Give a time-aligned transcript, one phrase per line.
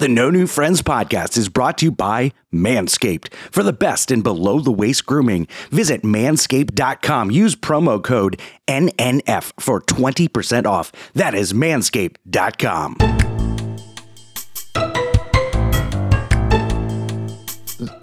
[0.00, 3.30] The No New Friends podcast is brought to you by Manscaped.
[3.52, 7.30] For the best in below the waist grooming, visit manscaped.com.
[7.30, 10.90] Use promo code NNF for 20% off.
[11.12, 12.96] That is manscaped.com.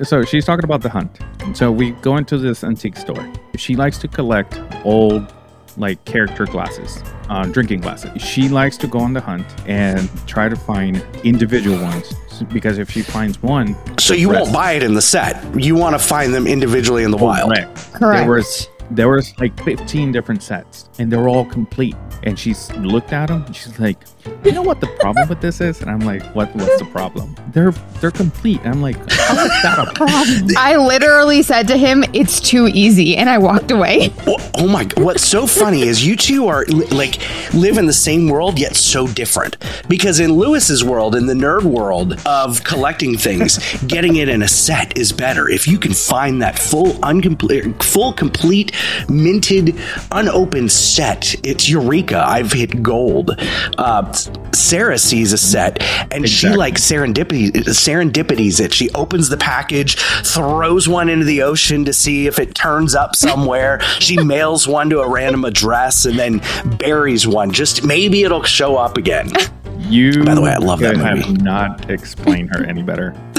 [0.04, 1.18] So she's talking about the hunt.
[1.54, 3.28] So we go into this antique store.
[3.56, 5.34] She likes to collect old,
[5.78, 8.22] like character glasses, uh, drinking glasses.
[8.22, 12.14] She likes to go on the hunt and try to find individual ones
[12.52, 15.44] because if she finds one, So you rest- won't buy it in the set.
[15.60, 17.50] You want to find them individually in the wild.
[17.52, 17.94] Correct.
[17.94, 18.22] Correct.
[18.24, 21.96] There was there was like 15 different sets, and they're all complete.
[22.24, 23.44] And she's looked at them.
[23.46, 23.98] And she's like,
[24.44, 26.56] "You know what the problem with this is?" And I'm like, "What?
[26.56, 27.36] What's the problem?
[27.54, 31.78] They're they're complete." And I'm like, "How is that a problem?" I literally said to
[31.78, 34.12] him, "It's too easy," and I walked away.
[34.26, 34.88] Well, Oh my!
[34.98, 37.20] What's so funny is you two are li- like
[37.54, 39.56] live in the same world yet so different.
[39.88, 44.48] Because in Luis's world, in the nerd world of collecting things, getting it in a
[44.48, 45.48] set is better.
[45.48, 48.72] If you can find that full, uncomplete, full, complete,
[49.08, 49.80] minted,
[50.12, 52.24] unopened set, it's eureka!
[52.26, 53.40] I've hit gold.
[53.78, 54.12] Uh,
[54.54, 58.74] Sarah sees a set and she like serendipity serendipities it.
[58.74, 63.16] She opens the package, throws one into the ocean to see if it turns up
[63.16, 63.80] somewhere.
[64.00, 66.42] she mails one to a random address and then
[66.78, 67.52] buries one.
[67.52, 69.32] Just maybe it'll show up again.
[69.80, 71.22] You, By the way, I love that could movie.
[71.22, 73.16] Have not explain her any better.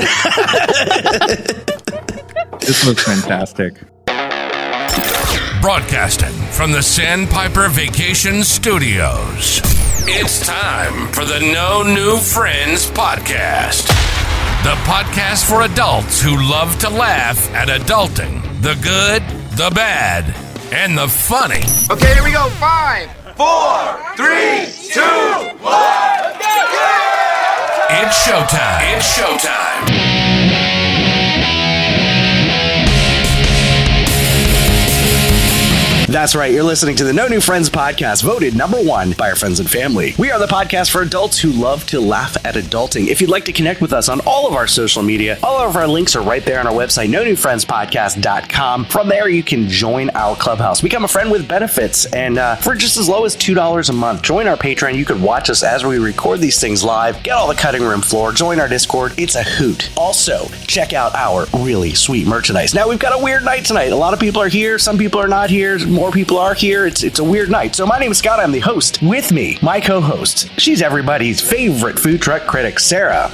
[2.60, 3.74] this was fantastic.
[5.60, 9.60] Broadcasting from the Sandpiper Vacation Studios.
[10.10, 13.86] It's time for the No New Friends podcast.
[14.64, 19.22] The podcast for adults who love to laugh at adulting the good,
[19.58, 20.34] the bad,
[20.72, 21.62] and the funny.
[21.90, 22.48] Okay, here we go.
[22.56, 25.00] Five, four, three, two,
[25.60, 26.24] one.
[27.90, 28.96] It's showtime.
[28.96, 30.47] It's showtime.
[36.19, 36.53] That's right.
[36.53, 39.70] You're listening to the No New Friends podcast, voted number one by our friends and
[39.70, 40.16] family.
[40.19, 43.06] We are the podcast for adults who love to laugh at adulting.
[43.06, 45.76] If you'd like to connect with us on all of our social media, all of
[45.76, 48.87] our links are right there on our website, no newfriendspodcast.com.
[48.87, 52.75] From there, you can join our clubhouse, become a friend with benefits, and uh, for
[52.75, 54.97] just as low as $2 a month, join our Patreon.
[54.97, 58.00] You could watch us as we record these things live, get all the cutting room
[58.00, 59.15] floor, join our Discord.
[59.19, 59.97] It's a hoot.
[59.97, 62.75] Also, check out our really sweet merchandise.
[62.75, 63.92] Now, we've got a weird night tonight.
[63.92, 66.86] A lot of people are here, some people are not here, more people are here.
[66.86, 67.74] It's, it's a weird night.
[67.74, 68.41] So, my name is Scott.
[68.41, 69.00] I'm the host.
[69.02, 73.28] With me, my co host, she's everybody's favorite food truck critic, Sarah.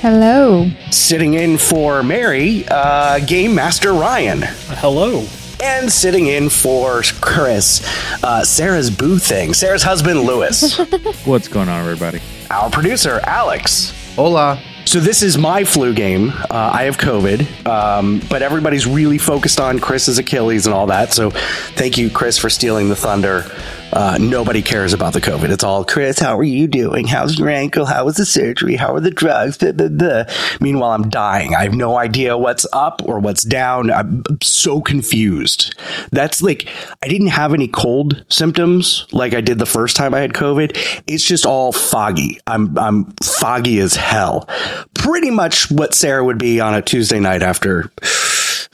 [0.00, 0.68] Hello.
[0.90, 4.42] Sitting in for Mary, uh, Game Master Ryan.
[4.42, 5.24] Hello.
[5.62, 7.86] And sitting in for Chris,
[8.24, 10.76] uh, Sarah's boo thing, Sarah's husband, Luis.
[11.24, 12.20] What's going on, everybody?
[12.50, 13.92] Our producer, Alex.
[14.16, 14.60] Hola.
[14.84, 16.30] So this is my flu game.
[16.30, 21.12] Uh, I have COVID, um, but everybody's really focused on Chris's Achilles and all that.
[21.12, 23.50] So thank you, Chris, for stealing the thunder.
[23.92, 25.50] Uh, nobody cares about the COVID.
[25.50, 26.18] It's all Chris.
[26.18, 27.06] How are you doing?
[27.06, 27.84] How's your ankle?
[27.84, 28.76] How was the surgery?
[28.76, 29.58] How are the drugs?
[29.58, 30.24] Blah, blah, blah.
[30.60, 31.54] Meanwhile, I'm dying.
[31.54, 33.90] I have no idea what's up or what's down.
[33.90, 35.74] I'm so confused.
[36.10, 36.68] That's like
[37.02, 41.02] I didn't have any cold symptoms like I did the first time I had COVID.
[41.06, 42.40] It's just all foggy.
[42.46, 44.48] I'm I'm foggy as hell.
[44.94, 47.90] Pretty much what Sarah would be on a Tuesday night after,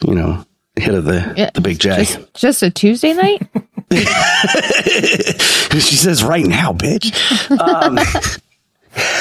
[0.07, 0.45] you know,
[0.77, 1.97] hit of the Yeah, the big J.
[2.05, 3.43] Just, just a Tuesday night?
[5.81, 7.11] she says right now, bitch.
[7.59, 7.99] Um,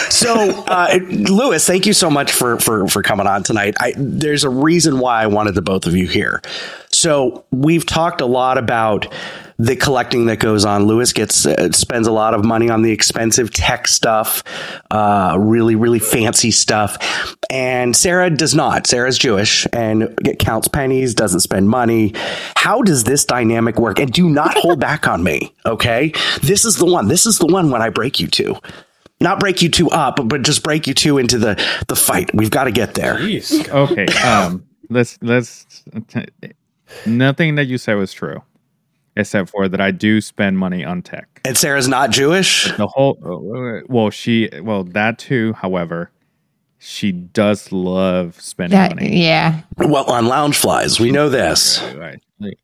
[0.10, 3.76] so, uh, Luis, thank you so much for for for coming on tonight.
[3.80, 6.42] I, there's a reason why I wanted the both of you here.
[6.92, 9.14] So, we've talked a lot about
[9.60, 10.86] the collecting that goes on.
[10.86, 14.44] Luis gets uh, spends a lot of money on the expensive tech stuff,
[14.92, 18.88] uh, really really fancy stuff, and Sarah does not.
[18.88, 22.14] Sarah's Jewish and counts pennies, doesn't spend money.
[22.56, 24.00] How does this dynamic work?
[24.00, 26.14] And do not hold back on me, okay?
[26.42, 27.08] This is the one.
[27.08, 28.58] This is the one when I break you two.
[29.20, 31.56] Not break you two up, but just break you two into the
[31.88, 32.30] the fight.
[32.34, 33.16] We've got to get there.
[33.16, 33.68] Jeez.
[33.70, 34.06] Okay.
[34.22, 34.66] Um.
[34.90, 35.84] let's let's.
[37.06, 38.42] Nothing that you said was true,
[39.16, 41.42] except for that I do spend money on tech.
[41.46, 42.72] And Sarah's not Jewish.
[42.78, 43.18] The whole
[43.90, 45.54] well, she well that too.
[45.54, 46.12] However,
[46.78, 49.22] she does love spending That, money.
[49.22, 49.62] yeah.
[49.78, 51.82] Well, on Loungeflys, we know this.
[51.96, 52.22] Right.
[52.40, 52.60] Like,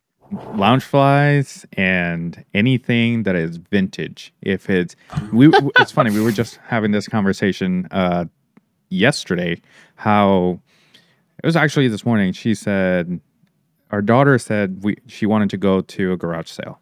[0.55, 4.33] Loungeflys and anything that is vintage.
[4.41, 4.95] If it's
[5.33, 5.49] we,
[5.79, 6.11] it's funny.
[6.11, 8.25] We were just having this conversation uh,
[8.89, 9.61] yesterday.
[9.95, 10.59] How
[11.43, 12.33] it was actually this morning.
[12.33, 13.19] She said
[13.91, 16.79] our daughter said we she wanted to go to a garage sale.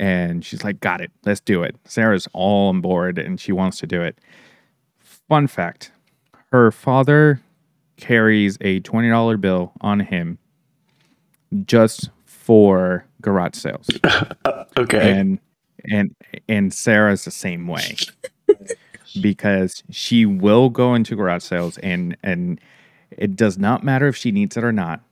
[0.00, 1.10] And she's like, got it.
[1.24, 1.74] Let's do it.
[1.84, 4.18] Sarah's all on board and she wants to do it.
[4.98, 5.92] Fun fact
[6.50, 7.40] her father
[7.96, 10.38] carries a twenty dollar bill on him
[11.64, 12.10] just
[12.48, 13.86] for garage sales,
[14.46, 15.12] uh, Okay.
[15.18, 15.38] and
[15.92, 16.14] and
[16.48, 17.94] and Sarah's the same way
[19.20, 22.58] because she will go into garage sales and and
[23.10, 25.02] it does not matter if she needs it or not.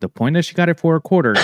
[0.00, 1.34] The point is she got it for a quarter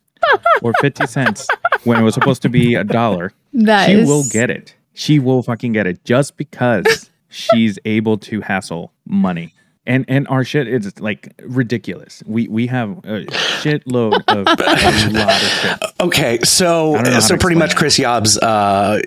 [0.62, 1.48] or fifty cents
[1.84, 3.32] when it was supposed to be a dollar.
[3.54, 4.74] That she is- will get it.
[4.92, 9.54] She will fucking get it just because she's able to hassle money.
[9.84, 12.22] And and our shit is like ridiculous.
[12.24, 15.78] We we have a shitload of a lot of shit.
[16.00, 17.74] Okay, so I don't know how so pretty much.
[17.74, 19.00] Chris Yob's uh,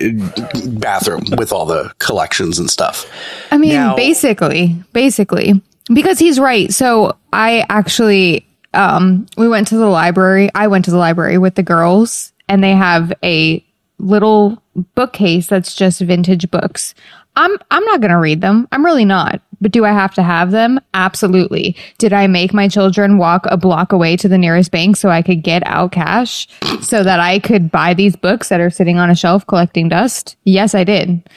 [0.66, 3.10] bathroom with all the collections and stuff.
[3.50, 5.62] I mean, Now- basically, basically,
[5.94, 6.70] because he's right.
[6.72, 10.50] So I actually, um, we went to the library.
[10.54, 13.64] I went to the library with the girls, and they have a
[13.98, 14.62] little
[14.94, 16.94] bookcase that's just vintage books.
[17.38, 18.66] I'm I'm not going to read them.
[18.72, 19.40] I'm really not.
[19.60, 20.80] But do I have to have them?
[20.94, 21.76] Absolutely.
[21.98, 25.22] Did I make my children walk a block away to the nearest bank so I
[25.22, 26.48] could get out cash
[26.82, 30.36] so that I could buy these books that are sitting on a shelf collecting dust?
[30.44, 31.28] Yes, I did.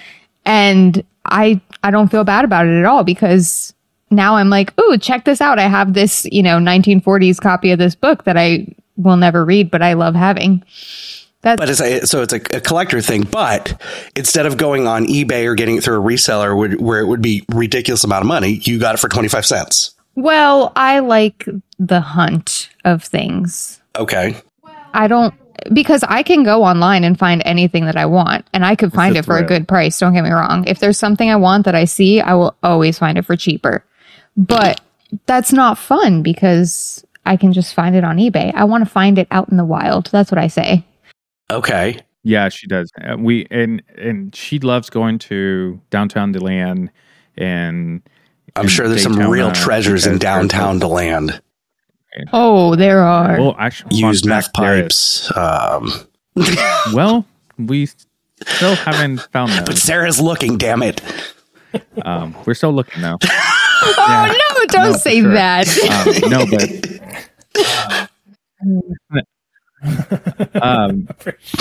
[0.46, 3.74] And I I don't feel bad about it at all because
[4.12, 5.60] now I'm like, "Ooh, check this out.
[5.60, 8.68] I have this, you know, 1940s copy of this book that I
[8.98, 10.64] will never read, but I love having."
[11.42, 13.24] That's But it's a, so it's a, a collector thing.
[13.24, 13.82] But
[14.16, 17.22] instead of going on eBay or getting it through a reseller would, where it would
[17.22, 19.96] be ridiculous amount of money, you got it for twenty five cents.
[20.16, 21.48] well, I like
[21.78, 23.80] the hunt of things.
[23.98, 24.36] Okay.
[24.94, 25.34] I don't
[25.74, 29.16] because I can go online and find anything that I want and I could find
[29.18, 30.00] it for a good price.
[30.00, 30.66] Don't get me wrong.
[30.68, 33.84] If there's something I want that I see, I will always find it for cheaper.
[34.38, 34.80] But
[35.26, 38.54] that's not fun because I can just find it on eBay.
[38.56, 40.08] I want to find it out in the wild.
[40.08, 40.86] That's what I say.
[41.52, 42.00] Okay.
[42.24, 42.92] Yeah, she does.
[43.02, 46.92] Uh, we and and she loves going to downtown DeLand
[47.38, 48.02] and
[48.56, 51.42] I'm sure there's some real treasures in downtown DeLand.
[52.34, 53.40] Oh, there are.
[53.40, 55.32] Well, actually, Used fun meth fact, there is.
[55.32, 55.38] pipes.
[55.38, 55.92] Um,
[56.94, 57.26] Well,
[57.58, 59.64] we still haven't found them.
[59.66, 60.58] but Sarah's looking.
[60.58, 61.02] Damn it.
[62.04, 63.18] Um, we're still looking though.
[63.24, 64.26] oh
[64.60, 65.32] no, don't No, say sure.
[65.34, 65.68] that.
[66.24, 66.46] Um, no,
[69.10, 69.26] but
[70.62, 71.08] um,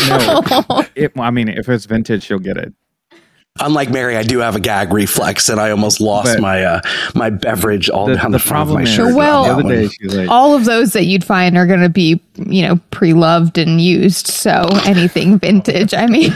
[0.09, 0.85] no.
[0.95, 2.73] It, I mean, if it's vintage, you'll get it.
[3.61, 6.81] Unlike Mary, I do have a gag reflex, and I almost lost But- my uh,
[7.15, 9.15] my beverage all The, down the the, front of my shirt.
[9.15, 11.89] Well- the other day she's like, All of those that you'd find are going to
[11.89, 14.29] be, you know, pre-loved and used.
[14.29, 16.33] So anything vintage, I mean,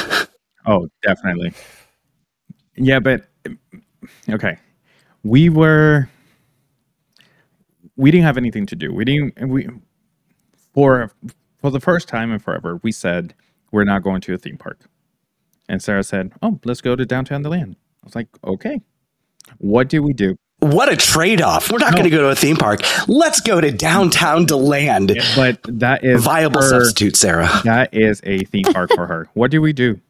[0.66, 1.52] Oh, definitely.
[2.76, 3.24] Yeah, but
[4.30, 4.56] okay.
[5.24, 6.08] We were
[7.96, 8.92] we didn't have anything to do.
[8.92, 9.68] We didn't we
[10.74, 11.10] for
[11.60, 13.34] for the first time in forever, we said
[13.70, 14.78] we're not going to a theme park.
[15.68, 18.80] And Sarah said, "Oh, let's go to downtown DeLand." I was like, "Okay."
[19.58, 20.36] What do we do?
[20.60, 21.70] What a trade off.
[21.70, 21.96] We're not No.
[21.98, 22.80] going to go to a theme park.
[23.08, 25.16] Let's go to downtown DeLand.
[25.34, 27.48] But that is Viable her- substitute, Sarah.
[27.64, 29.28] That is a theme park for her.
[29.34, 30.00] What do we do?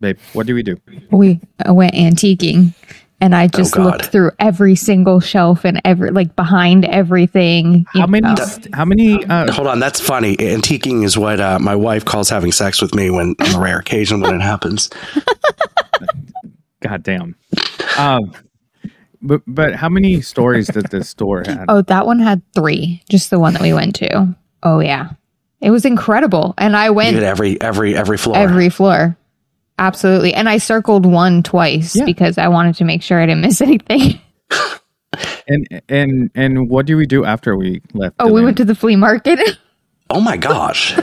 [0.00, 0.76] Babe, what do we do?
[1.12, 2.74] we went antiquing
[3.20, 7.84] and I just Oh, looked through every single shelf and every like behind everything.
[7.92, 8.46] How many know.
[8.72, 10.36] how many uh Hold on, that's funny.
[10.36, 13.78] Antiquing is what uh, my wife calls having sex with me when on a rare
[13.78, 14.90] occasion when it happens.
[16.80, 17.36] God damn.
[17.98, 18.32] Um,
[19.22, 21.66] but but how many stories did this store have?
[21.68, 23.02] Oh, that one had three.
[23.10, 24.34] Just the one that we went to.
[24.62, 25.10] Oh yeah,
[25.60, 26.54] it was incredible.
[26.56, 28.36] And I You went hit every every every floor.
[28.38, 29.16] every floor.
[29.80, 30.34] Absolutely.
[30.34, 32.04] And I circled one twice Yeah.
[32.04, 34.20] because I wanted to make sure I didn't miss anything.
[35.48, 38.14] And and and what do we do after we left?
[38.20, 39.40] Oh, we went to the flea market.
[40.10, 40.96] oh my gosh.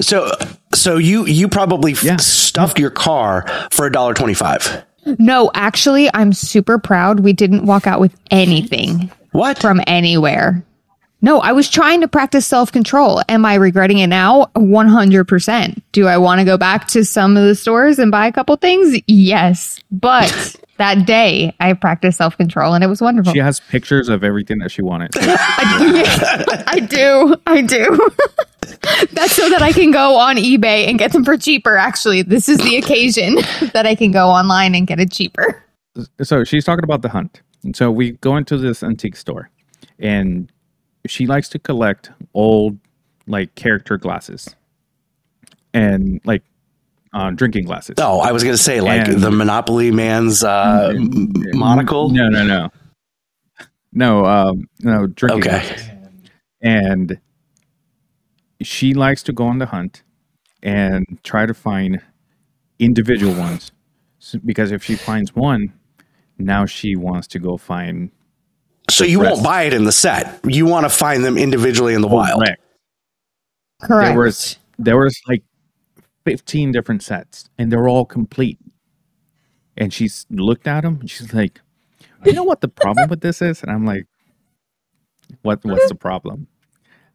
[0.00, 0.30] So
[0.74, 4.84] so you you probably f- stuffed your car for a dollar twenty five.
[5.18, 7.20] no, actually, I'm super proud.
[7.20, 9.58] We didn't walk out with anything What?
[9.58, 10.64] from anywhere.
[11.22, 13.22] No, I was trying to practice self control.
[13.28, 14.46] Am I regretting it now?
[14.56, 15.82] 100%.
[15.92, 18.56] Do I want to go back to some of the stores and buy a couple
[18.56, 19.00] things?
[19.06, 19.80] Yes.
[19.90, 23.32] But that day I practiced self control and it was wonderful.
[23.32, 25.10] She has pictures of everything that she wanted.
[25.16, 27.36] I do.
[27.46, 28.10] I do.
[29.12, 31.76] That's so that I can go on eBay and get them for cheaper.
[31.76, 33.36] Actually, this is the occasion
[33.72, 35.62] that I can go online and get it cheaper.
[36.22, 37.40] so she's talking about the hunt.
[37.64, 39.50] And so we go into this antique store,
[39.98, 40.50] and
[41.06, 42.78] she likes to collect old
[43.26, 44.54] like character glasses
[45.74, 46.42] and like
[47.12, 47.94] uh, drinking glasses.
[47.98, 52.10] Oh, I was going to say like And- the Monopoly man's uh, m- monocle.
[52.10, 52.68] No, no, no,
[53.92, 55.50] no, um, no drinking Okay.
[55.66, 55.90] glasses.
[56.62, 57.18] And
[58.62, 60.02] she likes to go on the hunt
[60.62, 62.00] and try to find
[62.78, 63.70] individual ones,
[64.44, 65.72] because if she finds one,
[66.38, 68.10] now she wants to go find
[68.90, 69.34] So you rest.
[69.34, 70.40] won't buy it in the set.
[70.44, 72.40] You want to find them individually in the wild.
[72.40, 72.62] Correct.
[73.82, 74.08] Correct.
[74.08, 75.42] There was there was like
[76.24, 78.58] fifteen different sets, and they're all complete.
[79.76, 81.60] And she's looked at them, and she's like,
[82.24, 84.06] "You know what the problem with this is?" And I'm like,
[85.42, 85.64] "What?
[85.64, 86.46] What's the problem?"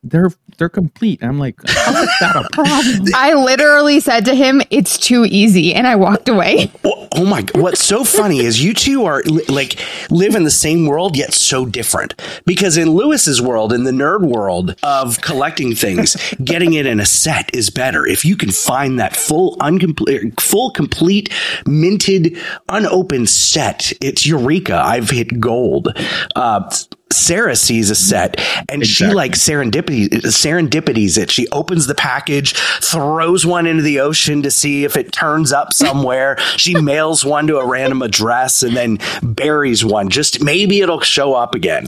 [0.03, 1.23] They're they're complete.
[1.23, 5.73] I'm like, "How is that a problem?" I literally said to him, "It's too easy,"
[5.75, 6.71] and I walked away.
[6.83, 7.45] Oh, oh my!
[7.53, 9.79] What's so funny is you two are li- like
[10.09, 12.15] live in the same world yet so different.
[12.45, 17.05] Because in Luis's world, in the nerd world of collecting things, getting it in a
[17.05, 18.07] set is better.
[18.07, 21.31] If you can find that full, uncomplete, full, complete,
[21.67, 22.37] minted,
[22.69, 24.81] unopened set, it's eureka!
[24.83, 25.95] I've hit gold.
[26.35, 26.67] Uh,
[27.11, 28.39] Sarah sees a set
[28.69, 31.31] and she like serendipity serendipities it.
[31.31, 35.73] She opens the package, throws one into the ocean to see if it turns up
[35.81, 36.37] somewhere.
[36.57, 40.09] she mails one to a random address and then buries one.
[40.09, 41.87] Just maybe it'll show up again.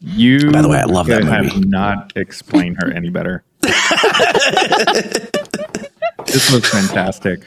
[0.00, 1.66] You, By the way, I love that movie.
[1.66, 3.42] Not explain her any better.
[6.26, 7.40] this looks fantastic.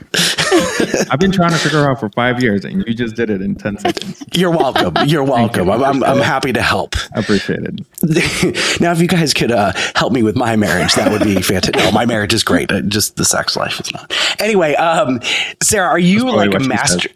[1.12, 3.56] I've been trying to figure out for five years, and you just did it in
[3.56, 4.24] ten seconds.
[4.34, 4.94] You're welcome.
[5.08, 5.70] You're welcome.
[5.70, 6.96] I'm, I'm, I'm happy to help.
[7.16, 8.80] I appreciate it.
[8.82, 11.76] now, if you guys could uh, help me with my marriage, that would be fantastic.
[11.76, 12.72] No, my marriage is great.
[12.88, 14.12] Just the sex life is not.
[14.40, 15.20] Anyway, um,
[15.62, 17.10] Sarah, are you like a master?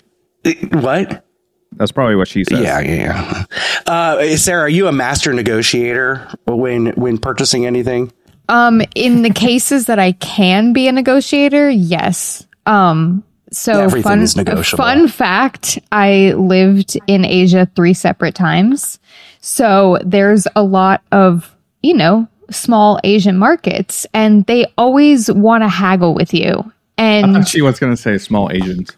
[0.46, 1.26] Uh, What?
[1.78, 2.60] That's probably what she said.
[2.62, 3.46] Yeah, yeah, yeah.
[3.92, 8.12] Uh, Sarah, are you a master negotiator when when purchasing anything?
[8.54, 12.46] Um, in the cases that I can be a negotiator, yes.
[12.68, 14.84] Um, so Everything fun, is negotiable.
[14.84, 19.00] Fun fact: I lived in Asia three separate times,
[19.42, 25.68] so there's a lot of you know small Asian markets, and they always want to
[25.68, 26.72] haggle with you.
[26.98, 28.92] And She was going to say small Asians.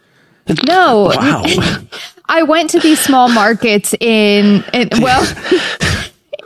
[0.67, 1.43] no, Wow.
[2.27, 5.21] I went to these small markets in, in well,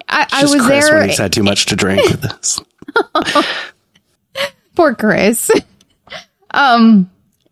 [0.09, 0.99] I, I was Chris there.
[0.99, 2.59] when he's had too much to drink with this.
[4.75, 5.51] Poor Chris.
[6.51, 7.09] um,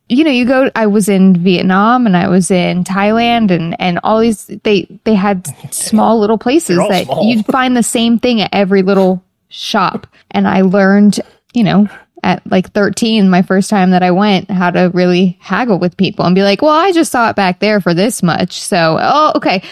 [0.09, 0.71] you know, you go.
[0.75, 4.45] I was in Vietnam and I was in Thailand and and all these.
[4.63, 7.25] They they had small little places that small.
[7.25, 10.07] you'd find the same thing at every little shop.
[10.31, 11.19] And I learned,
[11.53, 11.87] you know,
[12.23, 16.25] at like 13, my first time that I went, how to really haggle with people
[16.25, 18.59] and be like, well, I just saw it back there for this much.
[18.59, 19.63] So, oh, okay.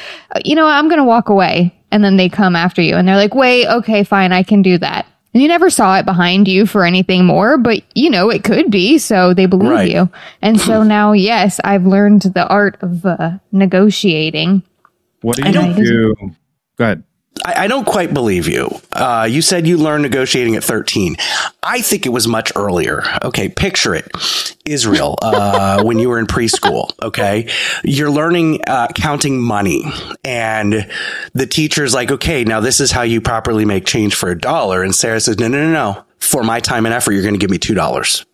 [0.44, 1.74] You know, I'm going to walk away.
[1.92, 4.78] And then they come after you and they're like, wait, okay, fine, I can do
[4.80, 5.06] that.
[5.36, 8.72] And you never saw it behind you for anything more, but you know, it could
[8.72, 8.98] be.
[8.98, 9.92] So they believe Right.
[9.92, 10.10] you.
[10.42, 14.64] And so now, yes, I've learned the art of uh, negotiating.
[15.22, 16.16] What do you don't- do?
[16.78, 17.04] Go ahead.
[17.44, 18.70] I, I don't quite believe you.
[18.92, 21.18] Uh, you said you learned negotiating at 13.
[21.64, 23.04] I think it was much earlier.
[23.24, 24.10] Okay, picture it.
[24.66, 27.50] Israel, uh, when you were in preschool, okay?
[27.84, 29.84] You're learning uh, counting money.
[30.24, 30.90] And
[31.34, 34.84] the teacher's like, okay, now this is how you properly make change for a dollar.
[34.84, 36.06] And Sarah says, no, no, no, no.
[36.20, 38.26] For my time and effort, you're going to give me $2.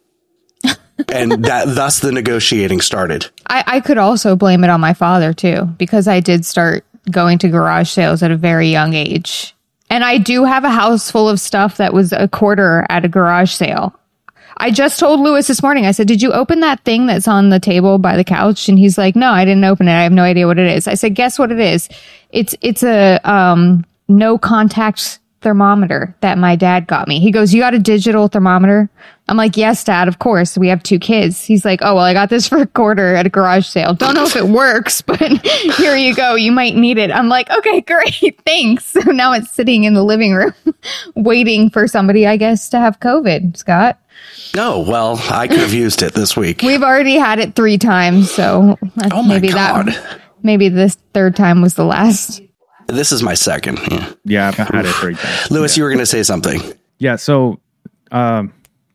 [1.12, 3.30] and that thus the negotiating started.
[3.48, 7.38] I, I could also blame it on my father too, because I did start going
[7.40, 9.56] to garage sales at a very young age.
[9.90, 13.10] And I do have a house full of stuff that was a quarter at a
[13.10, 13.94] garage sale.
[14.58, 17.50] I just told Luis this morning, I said, Did you open that thing that's on
[17.50, 18.70] the table by the couch?
[18.70, 19.94] And he's like, No, I didn't open it.
[19.94, 20.88] I have no idea what it is.
[20.88, 21.90] I said, Guess what it is?
[22.30, 27.20] It's it's a um no contact thermometer that my dad got me.
[27.20, 28.90] He goes, You got a digital thermometer?
[29.32, 30.58] I'm like, Yes, dad, of course.
[30.58, 31.42] We have two kids.
[31.44, 33.94] He's like, Oh, well, I got this for a quarter at a garage sale.
[33.94, 36.36] Don't know if it works, but here you go.
[36.36, 37.12] You might need it.
[37.12, 38.40] I'm like, Okay, great.
[38.46, 38.96] Thanks.
[39.02, 40.54] So now it's sitting in the living room
[41.16, 43.98] waiting for somebody, I guess, to have COVID, Scott.
[44.54, 46.62] No, well, I could have used it this week.
[46.62, 48.30] We've already had it three times.
[48.30, 48.78] So
[49.12, 49.88] Oh my maybe God.
[49.88, 52.42] that, maybe this third time was the last.
[52.88, 53.80] This is my second.
[53.90, 54.12] Yeah.
[54.26, 55.50] Yeah, I've had it three times.
[55.52, 56.60] Luis, you were going to say something.
[57.00, 57.16] Yeah.
[57.16, 57.60] So,
[58.12, 58.54] um,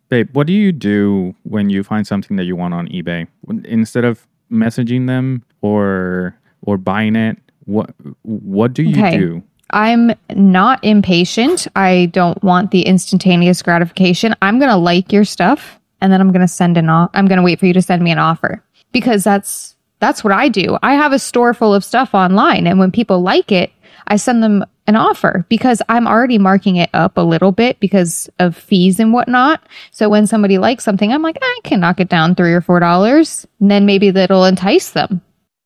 [0.09, 3.27] babe, what do you do when you find something that you want on eBay?
[3.65, 9.17] Instead of messaging them or or buying it, what what do you Okay.
[9.19, 9.43] do?
[9.71, 11.67] I'm not impatient.
[11.75, 14.35] I don't want the instantaneous gratification.
[14.41, 17.11] I'm going to like your stuff and then I'm going to send an off.
[17.15, 20.33] I'm going to wait for you to send me an offer because that's that's what
[20.33, 20.79] I do.
[20.83, 23.73] I have a store full of stuff online and when people like it,
[24.07, 28.29] I send them an offer because I'm already marking it up a little bit because
[28.39, 29.63] of fees and whatnot.
[29.91, 32.81] So when somebody likes something, I'm like, I can knock it down three or four
[32.81, 33.47] dollars.
[33.61, 35.23] And then maybe that'll entice them.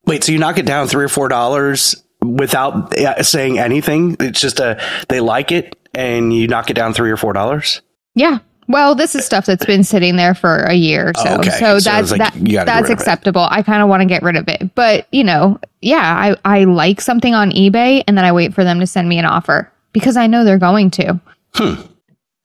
[0.06, 4.16] Wait, so you knock it down three or four dollars without uh, saying anything?
[4.20, 7.82] It's just a they like it, and you knock it down three or four dollars.
[8.14, 8.38] Yeah.
[8.70, 11.50] Well, this is stuff that's been sitting there for a year, so Oh, okay.
[11.50, 12.92] so So that's like that, you gotta get that's rid of it.
[13.02, 13.48] acceptable.
[13.50, 16.64] I kind of want to get rid of it, but you know, yeah, I I
[16.64, 19.70] like something on eBay and then I wait for them to send me an offer
[19.92, 21.20] because I know they're going to.
[21.54, 21.74] Hmm.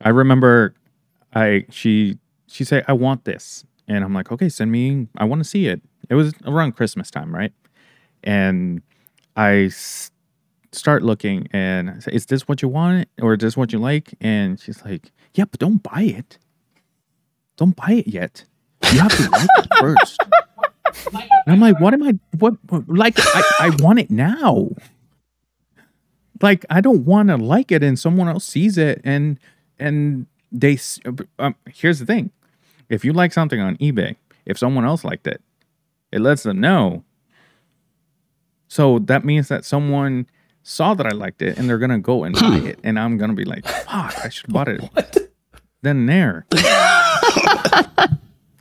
[0.01, 0.73] I remember
[1.33, 2.17] I she
[2.47, 5.67] she said I want this and I'm like okay send me I want to see
[5.67, 5.79] it.
[6.09, 7.53] It was around Christmas time, right?
[8.23, 8.81] And
[9.35, 10.09] I s-
[10.71, 13.79] start looking and I say is this what you want or is this what you
[13.79, 14.13] like?
[14.21, 16.37] And she's like yeah, but don't buy it.
[17.57, 18.43] Don't buy it yet.
[18.91, 20.19] You have to like it first.
[21.13, 22.13] And I'm like, what am I?
[22.39, 22.55] What?
[22.69, 24.69] what- Like, I, I want it now.
[26.41, 29.39] Like, I don't want to like it, and someone else sees it, and
[29.79, 30.77] and they.
[31.39, 32.31] Um, here's the thing:
[32.89, 34.15] if you like something on eBay,
[34.45, 35.41] if someone else liked it,
[36.11, 37.03] it lets them know.
[38.67, 40.27] So that means that someone
[40.63, 43.33] saw that I liked it, and they're gonna go and buy it, and I'm gonna
[43.33, 45.17] be like, "Fuck, I should have bought it."
[45.85, 46.45] Then and there.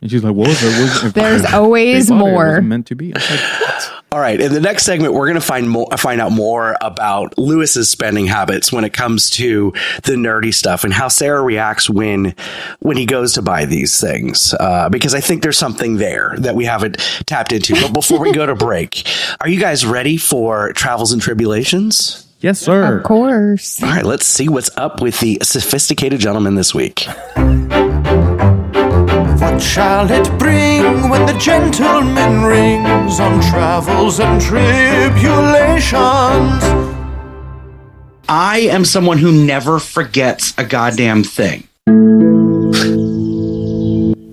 [0.01, 2.61] and she's like, "Well, there was, if There's always bought it, it more.
[2.61, 4.39] meant to be." I was like, "What?" All right.
[4.39, 8.27] In the next segment, we're going to find more, find out more about Luis's spending
[8.27, 12.35] habits when it comes to the nerdy stuff and how Sarah reacts when
[12.79, 14.53] when he goes to buy these things.
[14.59, 17.73] Uh, because I think there's something there that we haven't tapped into.
[17.73, 19.05] But before we go to break,
[19.41, 22.24] are you guys ready for travels and tribulations?
[22.45, 22.97] Yes, sir.
[22.99, 23.81] Of course.
[23.81, 24.05] All right.
[24.05, 27.07] Let's see what's up with the sophisticated gentleman this week.
[29.39, 35.95] What shall it bring when the gentleman rings on travels and tribulations?
[38.29, 41.67] I am someone who never forgets a goddamn thing.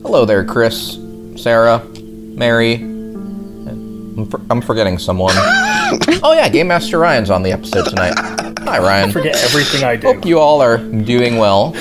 [0.02, 0.98] Hello there, Chris,
[1.36, 2.74] Sarah, Mary.
[2.74, 5.34] I'm, for- I'm forgetting someone.
[6.22, 8.14] oh yeah, Game Master Ryan's on the episode tonight.
[8.60, 9.10] Hi, Ryan.
[9.12, 10.12] Forget everything I do.
[10.12, 11.74] Hope you all are doing well.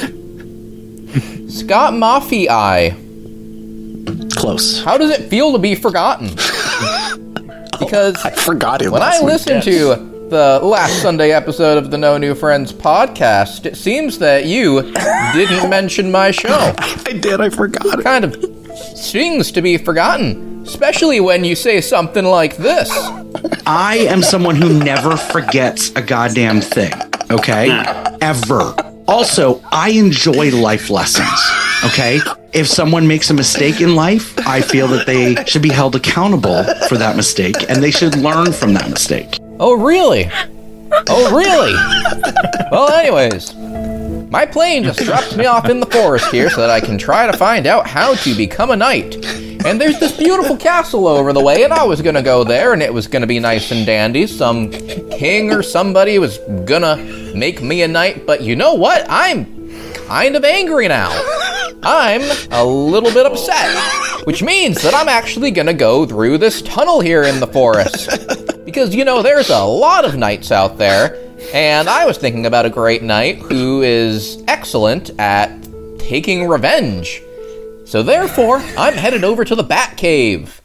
[1.48, 2.96] Scott Maffei Eye.
[4.36, 4.84] Close.
[4.84, 6.30] How does it feel to be forgotten?
[7.74, 8.92] Oh, because I forgot him.
[8.92, 9.32] when I last week.
[9.32, 9.96] listened to
[10.30, 14.84] the last Sunday episode of the No New Friends podcast, it seems that you
[15.34, 16.76] didn't mention my show.
[16.78, 17.42] I did.
[17.42, 18.04] I forgot it.
[18.04, 18.36] kind of
[18.96, 22.90] stings to be forgotten, especially when you say something like this.
[23.66, 26.94] I am someone who never forgets a goddamn thing.
[27.30, 27.70] Okay?
[28.22, 28.74] Ever.
[29.08, 31.28] Also, I enjoy life lessons.
[31.86, 32.20] Okay?
[32.54, 36.64] If someone makes a mistake in life, I feel that they should be held accountable
[36.88, 39.40] for that mistake and they should learn from that mistake.
[39.60, 40.30] Oh, really?
[41.08, 41.74] Oh, really?
[42.72, 43.56] well, anyways,
[44.30, 47.30] my plane just dropped me off in the forest here so that I can try
[47.30, 49.16] to find out how to become a knight.
[49.66, 52.82] And there's this beautiful castle over the way, and I was gonna go there, and
[52.82, 54.28] it was gonna be nice and dandy.
[54.28, 56.98] Some king or somebody was gonna
[57.36, 59.06] make me a knight, but you know what?
[59.08, 59.46] I'm
[60.08, 61.10] kind of angry now.
[61.84, 62.22] I'm
[62.52, 67.24] a little bit upset, which means that I'm actually gonna go through this tunnel here
[67.24, 68.10] in the forest.
[68.66, 71.18] Because, you know, there's a lot of knights out there,
[71.54, 75.52] and I was thinking about a great knight who is excellent at
[75.98, 77.24] taking revenge.
[77.92, 80.62] So therefore, I'm headed over to the Bat Cave.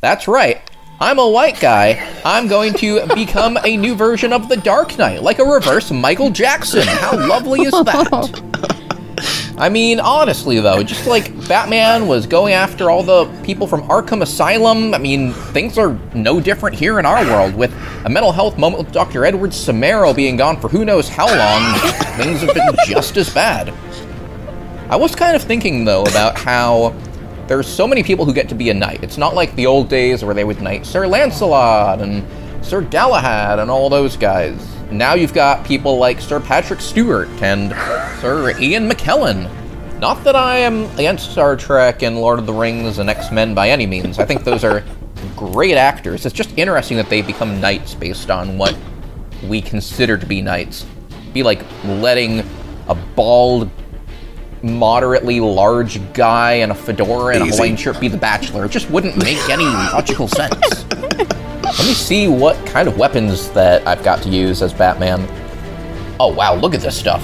[0.00, 0.62] That's right.
[0.98, 2.02] I'm a white guy.
[2.24, 6.30] I'm going to become a new version of the Dark Knight, like a reverse Michael
[6.30, 6.86] Jackson.
[6.86, 8.72] How lovely is that?
[9.58, 14.20] I mean, honestly, though, just like Batman was going after all the people from Arkham
[14.20, 17.54] Asylum, I mean, things are no different here in our world.
[17.54, 17.72] With
[18.04, 19.24] a mental health moment with Dr.
[19.24, 21.78] Edward Samaro being gone for who knows how long,
[22.18, 23.72] things have been just as bad.
[24.90, 26.94] I was kind of thinking, though, about how
[27.46, 29.02] there's so many people who get to be a knight.
[29.02, 32.22] It's not like the old days where they would knight Sir Lancelot and
[32.62, 34.75] Sir Galahad and all those guys.
[34.90, 37.72] Now you've got people like Sir Patrick Stewart and
[38.20, 39.50] Sir Ian McKellen.
[39.98, 43.54] Not that I am against Star Trek and Lord of the Rings and X Men
[43.54, 44.18] by any means.
[44.18, 44.84] I think those are
[45.34, 46.24] great actors.
[46.24, 48.76] It's just interesting that they become knights based on what
[49.48, 50.86] we consider to be knights.
[51.32, 52.40] Be like letting
[52.88, 53.70] a bald,
[54.62, 58.66] moderately large guy in a fedora and a Hawaiian shirt be the bachelor.
[58.66, 60.84] It just wouldn't make any logical sense.
[61.78, 65.26] Let me see what kind of weapons that I've got to use as Batman.
[66.18, 67.22] Oh wow, look at this stuff.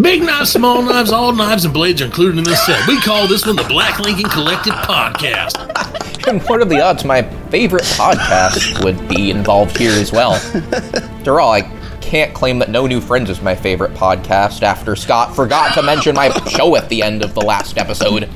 [0.00, 2.86] Big knives, small knives, all knives and blades are included in this set.
[2.86, 5.66] We call this one the Black Lincoln Collective Podcast.
[6.28, 10.32] And what are the odds my favorite podcast would be involved here as well?
[10.34, 11.62] After all, I
[12.02, 16.14] can't claim that No New Friends is my favorite podcast after Scott forgot to mention
[16.14, 18.28] my show at the end of the last episode.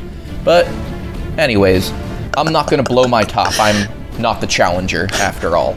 [0.45, 0.67] But,
[1.39, 1.93] anyways,
[2.39, 3.53] I'm not gonna blow my top.
[3.61, 3.87] I'm
[4.19, 5.77] not the challenger, after all.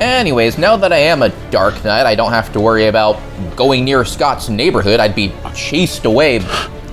[0.00, 3.20] Anyways, now that I am a Dark Knight, I don't have to worry about
[3.54, 4.98] going near Scott's neighborhood.
[4.98, 6.38] I'd be chased away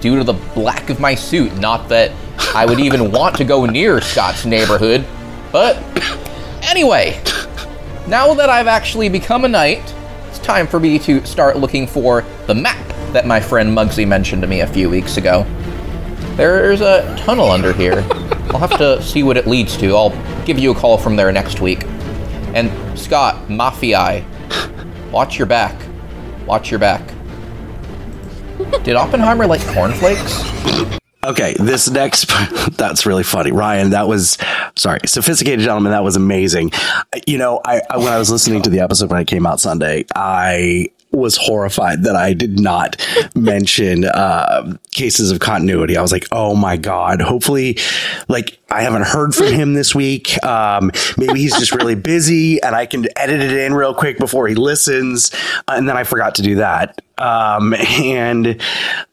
[0.02, 1.56] due to the black of my suit.
[1.58, 2.12] Not that
[2.54, 5.06] I would even want to go near Scott's neighborhood.
[5.54, 5.78] But
[6.64, 7.22] anyway,
[8.08, 9.94] now that I've actually become a knight,
[10.28, 14.42] it's time for me to start looking for the map that my friend Muggsy mentioned
[14.42, 15.46] to me a few weeks ago.
[16.36, 18.06] There's a tunnel under here.
[18.52, 19.96] I'll have to see what it leads to.
[19.96, 21.84] I'll give you a call from there next week.
[22.54, 24.26] And Scott, Mafia,
[25.12, 25.76] watch your back.
[26.46, 27.02] Watch your back.
[28.84, 30.44] Did Oppenheimer like cornflakes?
[31.24, 32.28] Okay, this next
[32.78, 33.90] that's really funny, Ryan.
[33.90, 34.38] That was
[34.76, 35.92] sorry, sophisticated gentleman.
[35.92, 36.72] That was amazing.
[37.26, 39.60] You know, I, I when I was listening to the episode when it came out
[39.60, 42.96] Sunday, I was horrified that I did not
[43.36, 45.98] mention uh, cases of continuity.
[45.98, 47.22] I was like, oh my god.
[47.22, 47.78] Hopefully,
[48.28, 50.44] like I haven't heard from him this week.
[50.44, 54.48] Um, maybe he's just really busy, and I can edit it in real quick before
[54.48, 55.32] he listens.
[55.68, 57.02] And then I forgot to do that.
[57.18, 58.62] Um, and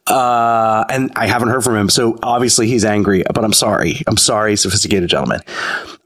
[0.07, 1.89] uh, and I haven't heard from him.
[1.89, 4.01] So obviously he's angry, but I'm sorry.
[4.07, 5.41] I'm sorry, sophisticated gentleman.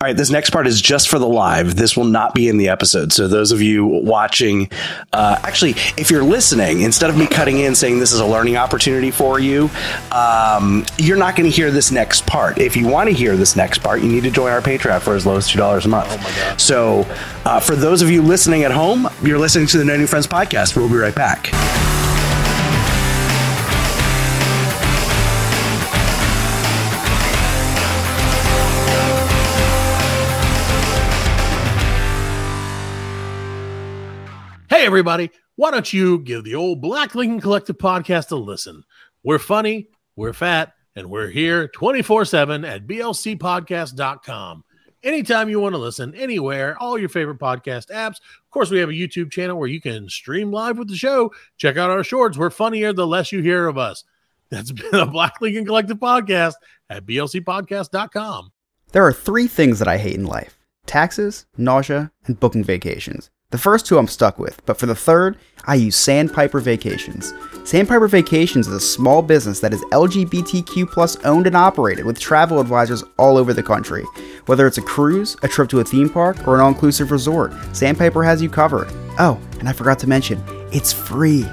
[0.02, 1.76] All right, this next part is just for the live.
[1.76, 3.12] This will not be in the episode.
[3.12, 4.70] So those of you watching,
[5.12, 8.56] uh, actually, if you're listening, instead of me cutting in saying this is a learning
[8.56, 9.70] opportunity for you,
[10.14, 12.58] um, you're not going to hear this next part.
[12.60, 15.16] If you want to hear this next part, you need to join our Patreon for
[15.16, 16.08] as low as two dollars a month.
[16.12, 16.62] Oh my god!
[16.62, 17.06] So
[17.44, 20.28] uh, for those of you listening at home, you're listening to the No New Friends
[20.28, 20.78] podcast.
[20.78, 21.50] We'll be right back.
[34.80, 38.86] Hey, everybody, why don't you give the old Black Lincoln Collective podcast a listen?
[39.24, 44.64] We're funny, we're fat, and we're here 24 7 at blcpodcast.com.
[45.04, 48.22] Anytime you want to listen, anywhere, all your favorite podcast apps.
[48.22, 51.34] Of course, we have a YouTube channel where you can stream live with the show.
[51.58, 52.38] Check out our shorts.
[52.38, 54.06] We're funnier the less you hear of us.
[54.50, 56.54] That's been a Black Lincoln Collective podcast
[56.90, 58.54] at blcpodcast.com.
[58.94, 63.30] There are three things that I hate in life taxes, nausea, and booking vacations.
[63.52, 65.36] The first two I'm stuck with, but for the third,
[65.66, 67.34] I use Sandpiper Vacations.
[67.64, 72.60] Sandpiper Vacations is a small business that is LGBTQ plus owned and operated with travel
[72.60, 74.06] advisors all over the country.
[74.46, 78.22] Whether it's a cruise, a trip to a theme park, or an all-inclusive resort, Sandpiper
[78.22, 78.88] has you covered.
[79.18, 81.44] Oh, and I forgot to mention, it's free.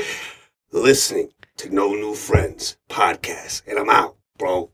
[0.73, 4.71] Listening to No New Friends podcast, and I'm out, bro.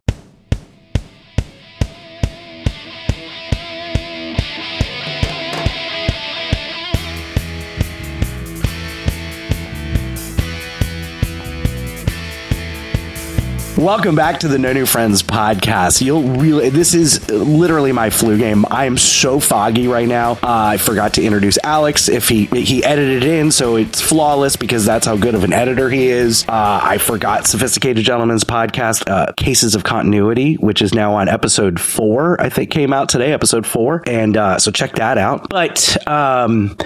[13.77, 16.01] Welcome back to the No New Friends podcast.
[16.01, 18.65] You'll really, this is literally my flu game.
[18.71, 20.35] I am so foggy right now.
[20.35, 22.09] Uh, I forgot to introduce Alex.
[22.09, 25.91] If he he edited in, so it's flawless because that's how good of an editor
[25.91, 26.45] he is.
[26.45, 31.81] Uh, I forgot Sophisticated Gentlemen's podcast, uh, Cases of Continuity, which is now on episode
[31.81, 32.41] four.
[32.41, 35.51] I think came out today, episode four, and uh, so check that out.
[35.51, 36.77] But um,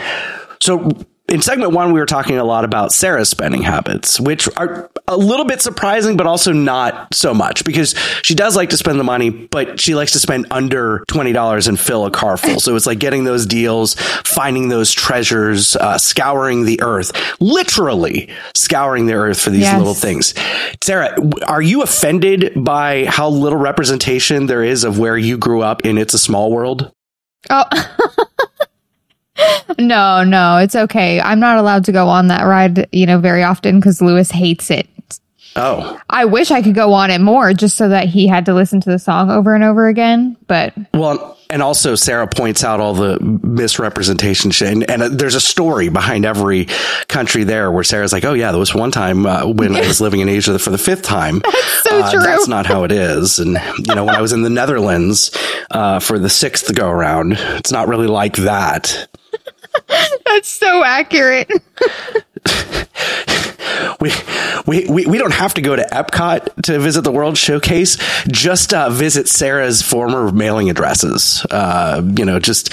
[0.58, 0.90] so
[1.28, 5.16] in segment one, we were talking a lot about Sarah's spending habits, which are a
[5.16, 9.04] little bit surprising, but also not so much because she does like to spend the
[9.04, 12.60] money, but she likes to spend under $20 and fill a car full.
[12.60, 19.06] So it's like getting those deals, finding those treasures, uh, scouring the earth, literally scouring
[19.06, 19.78] the earth for these Yes.
[19.78, 20.34] little things.
[20.82, 21.14] Sarah,
[21.46, 25.98] are you offended by how little representation there is of where you grew up in
[25.98, 26.90] It's a Small World?
[27.50, 27.64] Oh.
[29.78, 31.20] no, no, it's okay.
[31.20, 34.70] I'm not allowed to go on that ride, you know, very often because Luis hates
[34.70, 34.88] it.
[35.56, 36.00] Oh.
[36.08, 38.80] I wish I could go on it more just so that he had to listen
[38.82, 40.36] to the song over and over again.
[40.46, 45.34] But Well, and also Sarah points out all the misrepresentation shit, and, and uh, there's
[45.34, 46.66] a story behind every
[47.08, 50.00] country there where Sarah's like, "Oh yeah, there was one time uh, when I was
[50.02, 51.40] living in Asia for the fifth time.
[51.40, 52.20] That's so uh, true.
[52.20, 55.30] That's not how it is." And you know, when I was in the Netherlands
[55.70, 59.08] uh, for the sixth go around, it's not really like that.
[60.24, 61.48] That's so accurate.
[64.00, 64.10] we,
[64.66, 67.96] we, we, we don't have to go to Epcot to visit the World Showcase.
[68.28, 71.44] Just uh, visit Sarah's former mailing addresses.
[71.50, 72.72] Uh, you know, just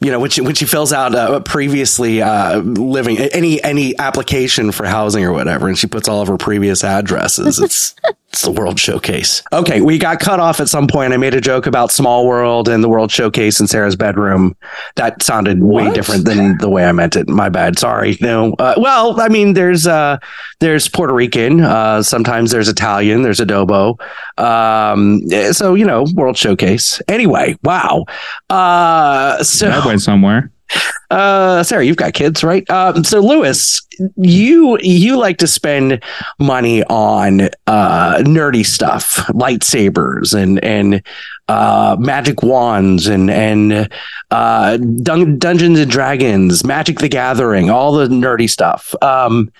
[0.00, 4.72] you know when she when she fills out uh, previously uh, living any any application
[4.72, 7.58] for housing or whatever, and she puts all of her previous addresses.
[7.58, 7.94] It's
[8.28, 9.42] it's the World Showcase.
[9.52, 11.12] Okay, we got cut off at some point.
[11.12, 14.56] I made a joke about Small World and the World Showcase in Sarah's bedroom.
[14.96, 15.94] That sounded way What?
[15.94, 17.28] different than the way I meant it.
[17.28, 17.78] My bad.
[17.78, 18.18] Sorry.
[18.20, 18.54] No.
[18.54, 20.18] Uh, well, I mean, there's uh,
[20.60, 21.60] there's Puerto Rican.
[21.60, 23.22] Uh, sometimes there's Italian.
[23.22, 24.00] There's adobo.
[24.38, 27.00] Um, eh, so you know, World Showcase.
[27.08, 28.04] Anyway, wow.
[28.50, 30.50] Uh, so That went somewhere.
[31.10, 32.68] uh, Sarah, you've got kids, right?
[32.70, 33.82] Um, so Luis,
[34.16, 36.02] you you like to spend
[36.38, 41.02] money on uh, nerdy stuff, lightsabers and and
[41.48, 43.88] uh, magic wands and and
[44.30, 48.94] uh, Dun- Dungeons and Dragons, Magic the Gathering, all the nerdy stuff.
[49.02, 49.52] Um,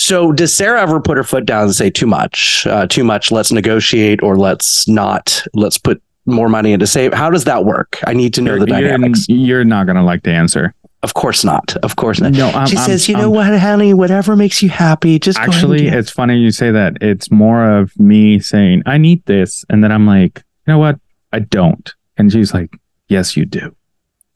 [0.00, 3.30] so does Sarah ever put her foot down and say too much, uh, too much?
[3.30, 5.44] Let's negotiate, or let's not.
[5.52, 7.12] Let's put more money into save.
[7.12, 7.98] How does that work?
[8.06, 9.26] I need to know the You're, dynamics.
[9.28, 10.72] you're not gonna like the answer.
[11.02, 11.76] Of course not.
[11.82, 12.32] Of course not.
[12.32, 13.92] No, I'm- she I'm- says, "You know I'm- what, honey?
[13.94, 16.96] Whatever makes you happy, just go ahead and Actually, it." it's funny you say that.
[17.02, 19.64] It's more of me saying, I need this.
[19.70, 20.98] And then I'm like, you know what?
[21.32, 21.94] I don't.
[22.18, 22.70] And she's like,
[23.08, 23.74] yes, you do.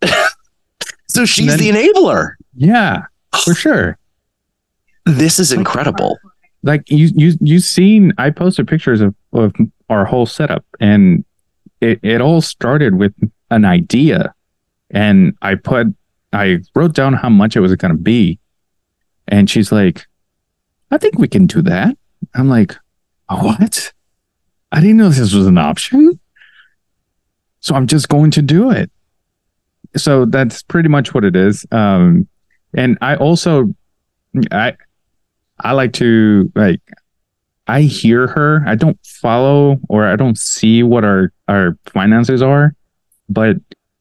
[1.09, 2.33] So she's then- the enabler.
[2.57, 3.05] Yeah,
[3.45, 3.99] for sure.
[5.07, 6.19] This is incredible.
[6.63, 9.53] Like you, you, you've seen, I posted pictures of, of
[9.91, 11.25] our whole setup and
[11.81, 13.13] it, it all started with
[13.51, 14.35] an idea.
[14.91, 15.89] And I put,
[16.33, 18.39] I wrote down how much it was going to be.
[19.29, 20.07] And she's like,
[20.91, 21.97] I think we can do that.
[22.35, 22.75] I'm like,
[23.29, 23.93] what?
[24.73, 26.19] I didn't know this was an option.
[27.61, 28.91] So I'm just going to do it.
[29.97, 31.65] So that's pretty much what it is.
[31.71, 32.29] Um,
[32.75, 33.75] and I also,
[34.51, 34.75] I,
[35.61, 36.81] I like to like,
[37.67, 38.63] I hear her.
[38.67, 42.75] I don't follow or I don't see what our our finances are,
[43.29, 43.57] but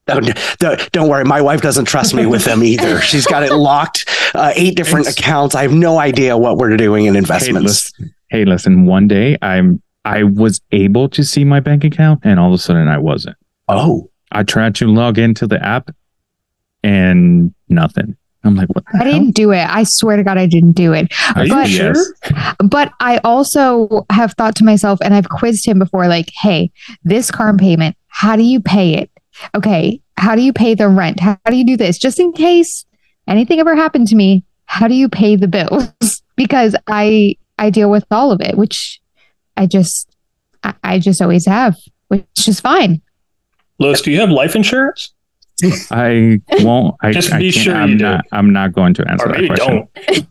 [0.06, 1.24] Don't, don't, don't worry.
[1.24, 3.00] My wife doesn't trust me with them either.
[3.10, 5.56] She's got it locked, uh, eight different accounts.
[5.56, 7.64] I have no idea what we're doing in Hey, investments.
[7.64, 8.86] listen, hey, listen.
[8.86, 12.58] One day, I'm I was able to see my bank account, and all of a
[12.62, 13.38] sudden, I wasn't.
[13.70, 15.90] Oh, I tried to log into the app,
[16.84, 18.18] and nothing.
[18.44, 18.84] I'm like, what?
[18.86, 19.14] The I hell?
[19.14, 19.66] didn't do it.
[19.70, 21.14] I swear to God, I didn't do it.
[21.36, 21.96] Are you but, sure?
[22.60, 26.72] but I also have thought to myself, and I've quizzed him before, like, hey,
[27.04, 29.10] this car payment, how do you pay it?
[29.56, 31.20] Okay, how do you pay the rent?
[31.20, 31.98] How, how do you do this?
[31.98, 32.86] Just in case
[33.28, 36.22] anything ever happened to me, how do you pay the bills?
[36.36, 39.02] because I I deal with all of it, which
[39.58, 40.10] I just
[40.64, 41.76] I, I just always have,
[42.08, 43.02] which is fine.
[43.80, 45.14] Luis, do you have life insurance?
[45.92, 46.96] I won't.
[47.02, 48.04] I Just I be can't- sure I'm you do.
[48.04, 48.26] not.
[48.32, 49.88] I'm not going to answer Or that question.
[50.06, 50.28] don't.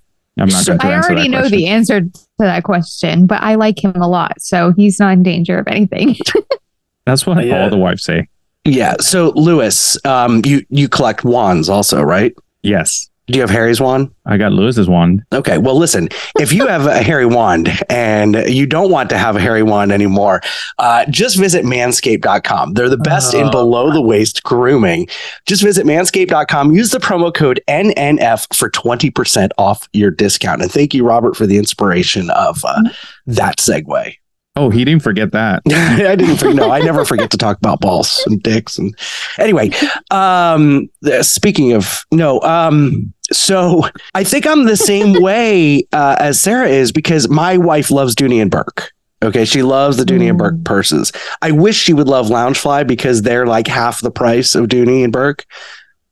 [0.40, 1.58] I'm not going to I already that know question.
[1.58, 5.22] the answer to that question, but I like him a lot, so he's not in
[5.24, 6.14] danger of anything.
[7.06, 7.64] That's what Yeah.
[7.64, 8.28] all the wives say.
[8.64, 8.94] yeah.
[9.00, 12.34] So Luis, um, you you collect wands also, right?
[12.62, 14.10] Yes, Do you have Harry's wand?
[14.26, 15.22] I got Luis's wand.
[15.32, 15.58] Okay.
[15.58, 16.08] Well, listen,
[16.40, 19.92] if you have a Harry wand and you don't want to have a Harry wand
[19.92, 20.40] anymore,
[20.78, 22.72] uh, just visit manscaped.com.
[22.72, 23.50] They're the best in Oh.
[23.50, 25.08] below the waist grooming.
[25.46, 26.72] Just visit manscaped.com.
[26.72, 30.62] Use the promo code NNF for 20% off your discount.
[30.62, 32.82] And thank you, Robert, for the inspiration of uh,
[33.26, 34.14] that segue.
[34.56, 35.62] Oh, he didn't forget that.
[35.70, 36.56] I didn't forget.
[36.56, 38.76] No, I never forget to talk about balls and dicks.
[38.76, 38.92] And
[39.38, 39.70] anyway,
[40.10, 43.82] um, speaking of no, um, so
[44.14, 48.40] I think I'm the same way uh, as Sarah is because my wife loves Dooney
[48.40, 48.92] and Bourke.
[49.22, 51.12] Okay, she loves the Dooney and Bourke purses.
[51.42, 55.12] I wish she would love Loungefly because they're like half the price of Dooney and
[55.12, 55.44] Bourke.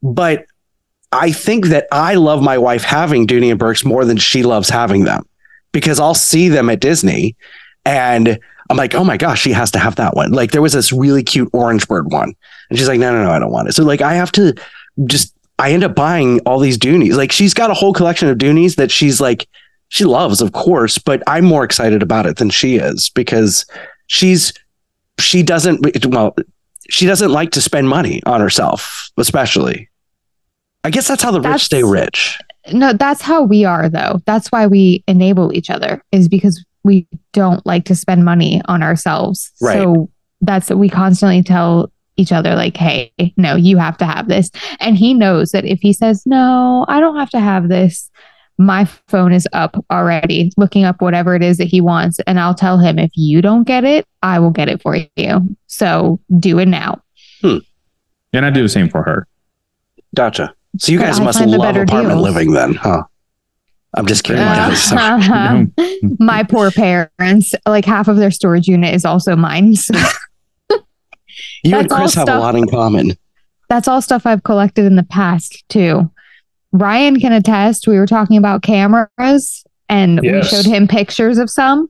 [0.03, 0.45] But
[1.13, 4.69] I think that I love my wife having Dooney and Bourkes more than she loves
[4.69, 5.25] having them
[5.71, 7.37] because I'll see them at Disney
[7.85, 8.37] and
[8.69, 10.31] I'm like, oh my gosh, she has to have that one.
[10.31, 12.35] Like there was this really cute orange bird one.
[12.69, 13.73] And she's like, no, no, no, I don't want it.
[13.73, 14.53] So like I have to
[15.05, 17.15] just I end up buying all these Doonies.
[17.15, 19.47] Like she's got a whole collection of Doonies that she's like,
[19.89, 23.65] she loves, of course, but I'm more excited about it than she is because
[24.07, 24.53] she's
[25.19, 26.35] she doesn't well,
[26.89, 29.89] she doesn't like to spend money on herself, especially.
[30.83, 32.37] I guess that's how the rich stay rich.
[32.71, 34.21] no, that's how we are though.
[34.25, 38.83] That's why we enable each other is because we don't like to spend money on
[38.83, 39.51] ourselves.
[39.61, 39.77] Right.
[39.77, 40.09] So
[40.41, 44.51] that's what we constantly tell each other like, "Hey, no, you have to have this."
[44.79, 48.09] And he knows that if he says, "No, I don't have to have this,"
[48.57, 52.55] my phone is up already looking up whatever it is that he wants and I'll
[52.55, 55.55] tell him if you don't get it, I will get it for you.
[55.67, 57.01] So, do it now.
[57.43, 59.27] And I do the same for her.
[60.15, 60.53] Gotcha.
[60.79, 62.21] So you But guys I must love apartment deals.
[62.21, 63.03] living then, huh?
[63.95, 64.41] I'm just kidding.
[64.41, 65.65] Uh-huh.
[66.19, 69.75] My poor parents, like half of their storage unit is also mine.
[69.75, 69.93] So
[71.63, 73.13] you and That's all Chris have a lot in common.
[73.69, 76.11] that's all stuff I've collected in the past too.
[76.71, 77.87] Ryan can attest.
[77.87, 81.89] We were talking about cameras and we showed him pictures of some.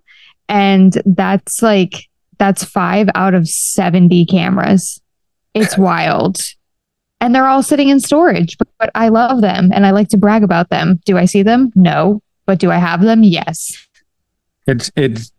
[0.50, 5.02] And that's like, that's five out of 70 cameras.
[5.54, 6.40] It's wild.
[7.20, 10.18] And they're all sitting in storage, but, but I love them and I like to
[10.18, 11.00] brag about them.
[11.06, 11.72] Do I see them?
[11.76, 12.22] No.
[12.46, 13.24] But do I have them?
[13.24, 13.76] Yes.
[14.68, 15.32] It's it's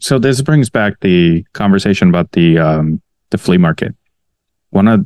[0.00, 3.00] so this brings back the conversation about the um
[3.32, 3.94] the flea market.
[4.70, 5.04] One of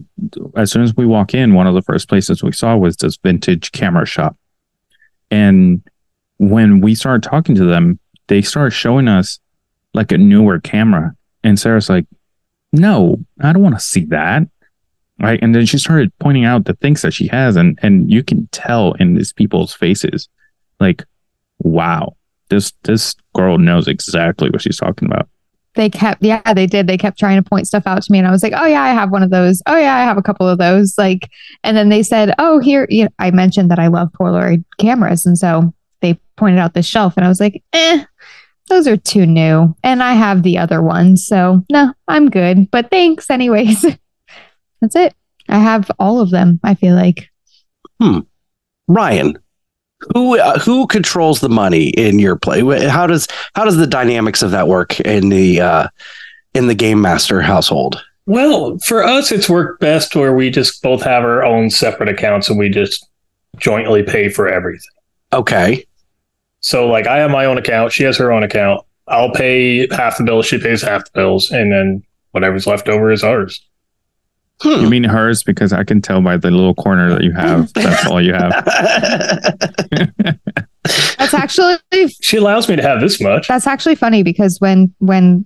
[0.54, 3.16] as soon as we walk in, one of the first places we saw was this
[3.16, 4.36] vintage camera shop.
[5.30, 5.82] And
[6.38, 9.40] when we started talking to them, they started showing us
[9.94, 11.16] like a newer camera.
[11.42, 12.06] And Sarah's like,
[12.72, 14.42] No, I don't want to see that.
[15.18, 15.40] Right.
[15.42, 18.48] And then she started pointing out the things that she has, and and you can
[18.52, 20.28] tell in these people's faces,
[20.78, 21.04] like,
[21.58, 22.14] wow,
[22.50, 25.28] this this girl knows exactly what she's talking about.
[25.76, 26.86] They kept, yeah, they did.
[26.86, 28.82] They kept trying to point stuff out to me, and I was like, "Oh yeah,
[28.82, 29.62] I have one of those.
[29.66, 31.30] Oh yeah, I have a couple of those." Like,
[31.62, 35.24] and then they said, "Oh here," you know, I mentioned that I love Polaroid cameras,
[35.26, 38.04] and so they pointed out this shelf, and I was like, "Eh,
[38.68, 42.70] those are too new," and I have the other ones, so no, I'm good.
[42.70, 43.82] But thanks, anyways.
[44.80, 45.14] That's it.
[45.48, 46.58] I have all of them.
[46.64, 47.28] I feel like
[48.00, 48.20] Hmm.
[48.88, 49.38] Ryan,
[50.14, 52.60] who uh, who controls the money in your play?
[52.88, 55.88] How does how does the dynamics of that work in the uh,
[56.54, 58.02] in the game master household?
[58.26, 62.48] Well, for us, it's worked best where we just both have our own separate accounts
[62.48, 63.08] and we just
[63.56, 64.90] jointly pay for everything.
[65.32, 65.86] Okay.
[66.60, 67.92] So, like, I have my own account.
[67.92, 68.84] She has her own account.
[69.06, 70.46] I'll pay half the bills.
[70.46, 71.52] She pays half the bills.
[71.52, 73.64] And then whatever's left over is ours.
[74.62, 74.80] Hmm.
[74.80, 77.72] You mean hers because I can tell by the little corner that you have.
[77.74, 78.64] That's all you have.
[81.18, 81.76] that's actually
[82.20, 83.48] She allows me to have this much.
[83.48, 85.44] That's actually funny because when when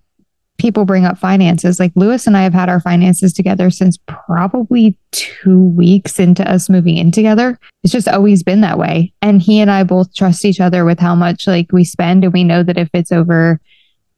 [0.61, 4.97] people bring up finances, like Luis and I have had our finances together since probably
[5.11, 7.59] two weeks into us moving in together.
[7.83, 9.13] It's just always been that way.
[9.23, 12.33] And he and I both trust each other with how much like we spend, and
[12.33, 13.59] we know that if it's over,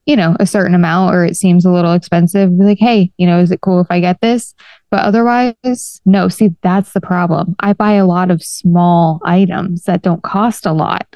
[0.05, 3.27] you know, a certain amount or it seems a little expensive, we're like, hey, you
[3.27, 4.53] know, is it cool if I get this?
[4.93, 6.29] But otherwise, no.
[6.29, 7.57] See, that's the problem.
[7.61, 11.07] I buy a lot of small items that don't cost a lot,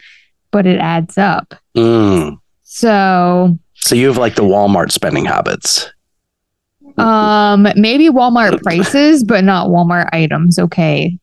[0.51, 1.55] but it adds up.
[1.77, 2.39] Mm.
[2.63, 5.93] So, So you have like the Walmart spending habits.
[6.99, 10.59] um, maybe Walmart prices, but not Walmart items.
[10.59, 11.19] Okay.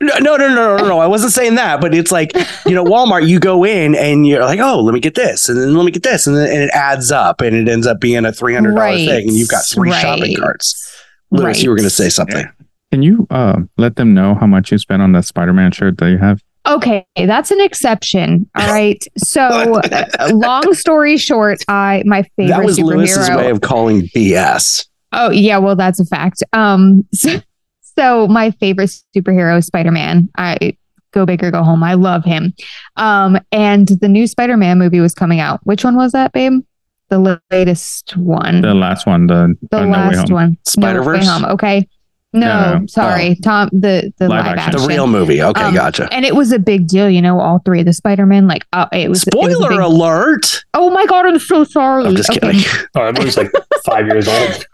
[0.00, 0.98] No, no, no, no, no, no.
[1.00, 2.32] I wasn't saying that, but it's like
[2.66, 3.28] you know, Walmart.
[3.28, 5.90] You go in and you're like, oh, let me get this, and then let me
[5.90, 8.54] get this, and then and it adds up, and it ends up being a three
[8.54, 10.84] hundred dollar Right, thing, and you've got three shopping carts.
[11.30, 12.46] Luis, you were going to say something.
[12.90, 16.10] Can you uh, let them know how much you spent on that Spider-Man shirt that
[16.10, 16.42] you have?
[16.66, 18.48] Okay, that's an exception.
[18.54, 19.02] All right.
[19.16, 22.96] So, uh, long story short, I my favorite That was superhero.
[22.96, 24.86] Luis's way of calling BS.
[25.12, 26.42] Oh yeah, well that's a fact.
[26.52, 27.40] Um, so,
[27.80, 30.28] so my favorite superhero, Spider-Man.
[30.36, 30.76] I
[31.12, 31.82] go big or go home.
[31.82, 32.52] I love him.
[32.96, 35.60] Um, and the new Spider-Man movie was coming out.
[35.64, 36.62] Which one was that, babe?
[37.10, 38.60] The latest one.
[38.60, 40.34] The last one, the, the No Way last Home.
[40.34, 40.58] one.
[40.66, 41.26] Spider-Verse?
[41.26, 41.44] Home.
[41.46, 41.88] Okay.
[42.34, 42.40] No,
[42.72, 42.86] No, no.
[42.86, 43.70] sorry, Tom.
[43.72, 44.74] The the live, Live action.
[44.74, 45.42] action, The real movie.
[45.42, 46.12] Okay, Um, gotcha.
[46.12, 47.40] And it was a big deal, you know.
[47.40, 49.26] All three of the Spider-Man, like, uh, it was.
[49.26, 50.64] it was Spoiler big- alert!
[50.74, 52.04] Oh my god, I'm so sorry.
[52.04, 52.40] I'm just Okay.
[52.40, 52.60] kidding.
[52.94, 53.50] Oh, I was like
[53.86, 54.66] five years old.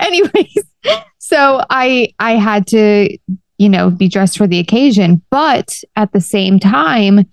[0.00, 0.58] anyways
[1.18, 3.16] so i i had to
[3.58, 7.24] you know be dressed for the occasion but at the same time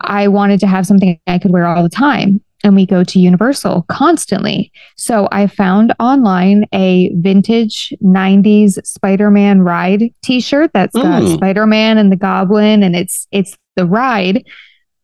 [0.00, 3.18] i wanted to have something i could wear all the time and we go to
[3.18, 11.34] universal constantly so i found online a vintage 90s spider-man ride t-shirt that's got Mm.
[11.34, 14.44] spider-man and the goblin and it's it's the ride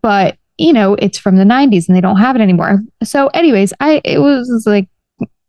[0.02, 3.72] but you know it's from the 90s and they don't have it anymore so anyways
[3.80, 4.88] i it was like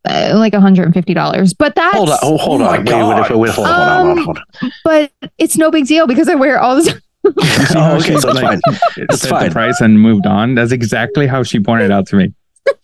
[0.08, 2.18] uh, like $150 but that's Hold on.
[2.22, 2.84] Oh, hold Oh on.
[2.84, 4.72] Wait, wait, wait, wait, hold hold on, hold on, hold on.
[4.84, 7.00] but it's no big deal because I wear it all the time.
[7.74, 8.60] Oh, okay, so it's fine.
[8.96, 9.44] It's fine.
[9.48, 10.54] the price and moved on.
[10.54, 12.32] That's exactly how she pointed out to me.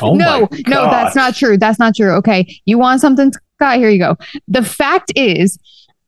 [0.00, 1.58] Oh no, no, that's not true.
[1.58, 2.12] That's not true.
[2.12, 2.58] Okay.
[2.64, 3.76] You want something, Scott?
[3.76, 4.16] Here you go.
[4.48, 5.58] The fact is,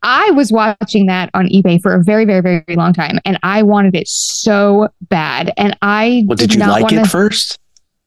[0.03, 3.63] I was watching that on eBay for a very, very, very long time and I
[3.63, 5.53] wanted it so bad.
[5.59, 7.59] And I Well, did you not like wanna- it first?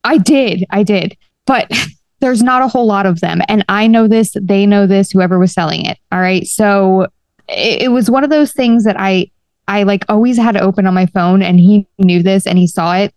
[0.04, 0.66] I did.
[0.72, 1.16] I did.
[1.46, 1.72] But
[2.20, 3.42] there's not a whole lot of them.
[3.48, 6.00] And I know this, they know this, whoever was selling it.
[6.12, 6.48] All right.
[6.48, 7.04] So
[7.48, 9.30] it, it was one of those things that I,
[9.70, 12.68] I like always had it open on my phone and he knew this and he
[12.68, 13.14] saw it.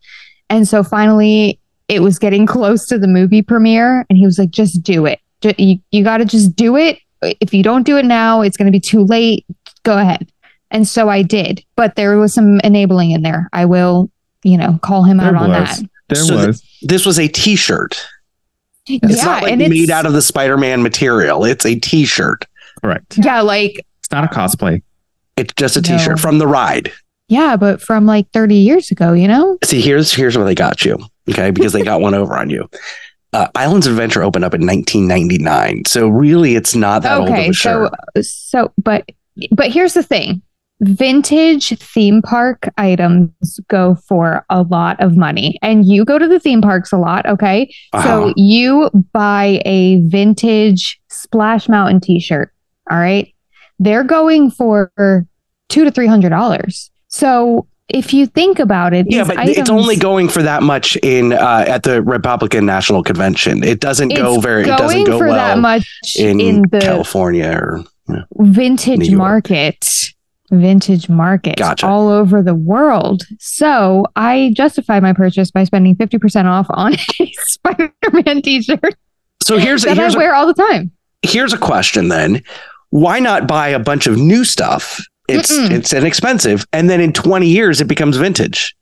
[0.51, 4.51] And so finally it was getting close to the movie premiere and he was like,
[4.51, 5.19] just do it.
[5.41, 6.99] Ju- You, you got to just do it.
[7.23, 9.45] If you don't do it now, it's going to be too late.
[9.83, 10.31] Go ahead.
[10.71, 13.49] And so I did, but there was some enabling in there.
[13.53, 14.11] I will,
[14.43, 15.81] you know, call him out There on that.
[16.09, 16.63] There So th- was.
[16.83, 18.05] this was a T-shirt.
[18.87, 21.45] It's yeah, not like and made it's out of the Spider-Man material.
[21.45, 22.45] It's a T-shirt.
[22.83, 23.19] Correct.
[23.19, 24.83] yeah, like It's not a cosplay.
[25.37, 25.97] It's just a No.
[25.99, 26.93] T-shirt from the ride.
[27.29, 29.57] yeah, but from like 30 years ago, you know?
[29.65, 30.99] See, here's here's where they got you.
[31.31, 32.69] Okay, because they got one over on you.
[33.33, 37.35] Uh, Islands of Adventure opened up in 1999, so really, it's not that old of
[37.35, 39.11] okay, a so so but
[39.53, 40.43] but here's the thing.
[40.81, 45.57] Vintage theme park items go for a lot of money.
[45.63, 47.73] And you go to the theme parks a lot, okay?
[47.93, 48.03] Uh-huh.
[48.03, 52.53] So you buy a vintage Splash Mountain t-shirt,
[52.91, 53.32] all right?
[53.83, 54.93] They're going for
[55.69, 56.91] 2 to 300 dollars.
[57.09, 61.33] So if you think about it, yeah, but it's only going for that much in
[61.33, 63.63] uh, at the Republican National Convention.
[63.65, 64.63] It doesn't go very.
[64.63, 68.25] It doesn't go for well that much in, in the- California or you know.
[68.39, 69.85] vintage market
[70.51, 71.87] vintage market Gotcha.
[71.87, 77.33] all over the world so i justified my purchase by spending 50% off on a
[77.39, 78.95] spider-man t-shirt
[79.43, 80.91] So here's that here's i a, wear all the time
[81.23, 82.43] here's a question then:
[82.93, 85.01] Why not buy a bunch of new stuff?
[85.29, 85.71] It's Mm-mm.
[85.71, 88.77] it's inexpensive, and then in 20 years it becomes vintage.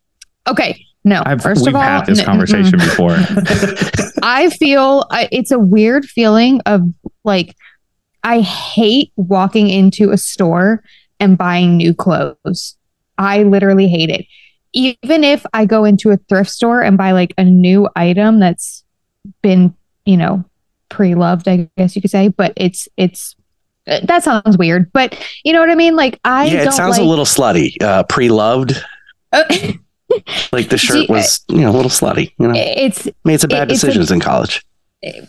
[0.48, 3.96] okay no I've, 1st we've of all had this n- conversation mm-mm.
[3.96, 4.12] before.
[4.22, 6.82] i feel I, it's a weird feeling of
[7.24, 7.56] like
[8.22, 10.82] i hate walking into a store
[11.18, 12.76] and buying new clothes
[13.16, 14.26] i literally hate it
[14.74, 18.84] even if i go into a thrift store and buy like a new item that's
[19.42, 20.44] been you know
[20.90, 23.36] pre-loved i guess you could say but it's it's
[23.86, 26.98] that sounds weird but you know what i mean like i yeah, it don't sounds
[26.98, 27.80] like, a little slutty.
[27.82, 28.72] Uh, pre-loved,
[29.32, 29.44] Uh,
[30.52, 32.32] like the shirt See, was you know a little slutty.
[32.38, 34.64] You know, it's made some bad it- it's a- decisions in college.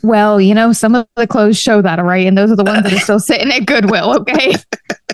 [0.04, 2.64] Well, you know, some of the clothes show that, all right, and those are the
[2.66, 4.18] ones that are still sitting at Goodwill.
[4.20, 4.54] Okay,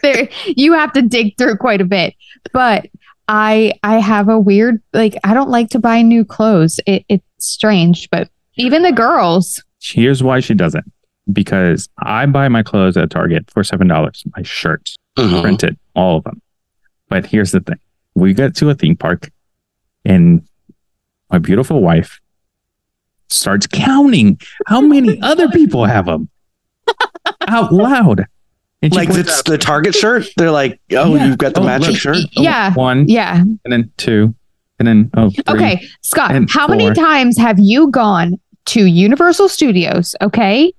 [0.01, 2.15] there you have to dig through quite a bit.
[2.53, 2.87] But
[3.27, 6.79] I, I have a weird like I don't like to buy new clothes.
[6.87, 9.61] It, it's strange, but even the girls.
[9.79, 10.91] Here's why she doesn't.
[11.31, 14.23] Because I buy my clothes at Target for seven dollars.
[14.35, 15.41] My shirts, Mhm.
[15.41, 16.41] printed, all of them.
[17.09, 17.79] But here's the thing:
[18.15, 19.29] we get to a theme park,
[20.05, 20.41] and
[21.31, 22.19] my beautiful wife
[23.29, 26.29] starts counting how many other people have them
[27.47, 28.25] out loud.
[28.81, 31.25] And Like points the, the Target shirt, they're like, oh, Yeah.
[31.25, 31.97] you've got the Oh, matching look.
[31.99, 32.17] shirt.
[32.33, 33.41] Yeah, one, yeah.
[33.41, 34.33] and then two,
[34.79, 35.43] and then oh, three.
[35.55, 40.15] Okay, Scott, and how many times have you gone to Universal Studios?
[40.21, 40.71] Okay,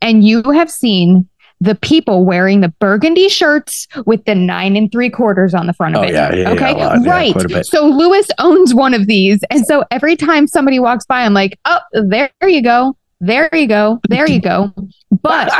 [0.00, 1.28] and you have seen
[1.60, 5.96] the people wearing the burgundy shirts with the nine and three quarters on the front
[5.96, 6.12] of Oh, it.
[6.12, 6.76] yeah, yeah, okay.
[6.76, 7.64] Yeah, right.
[7.64, 11.58] So Luis owns one of these, and so every time somebody walks by, I'm like,
[11.64, 12.94] oh, there you go.
[13.20, 14.00] There you go.
[14.08, 14.72] There you go.
[15.22, 15.50] But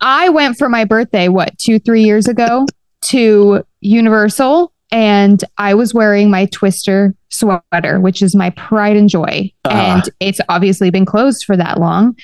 [0.00, 2.66] I went for my birthday, what, two, three years ago
[3.06, 9.50] to Universal, and I was wearing my Twister sweater, which is my pride and joy.
[9.64, 9.76] Uh-huh.
[9.76, 12.16] And it's obviously been closed for that long.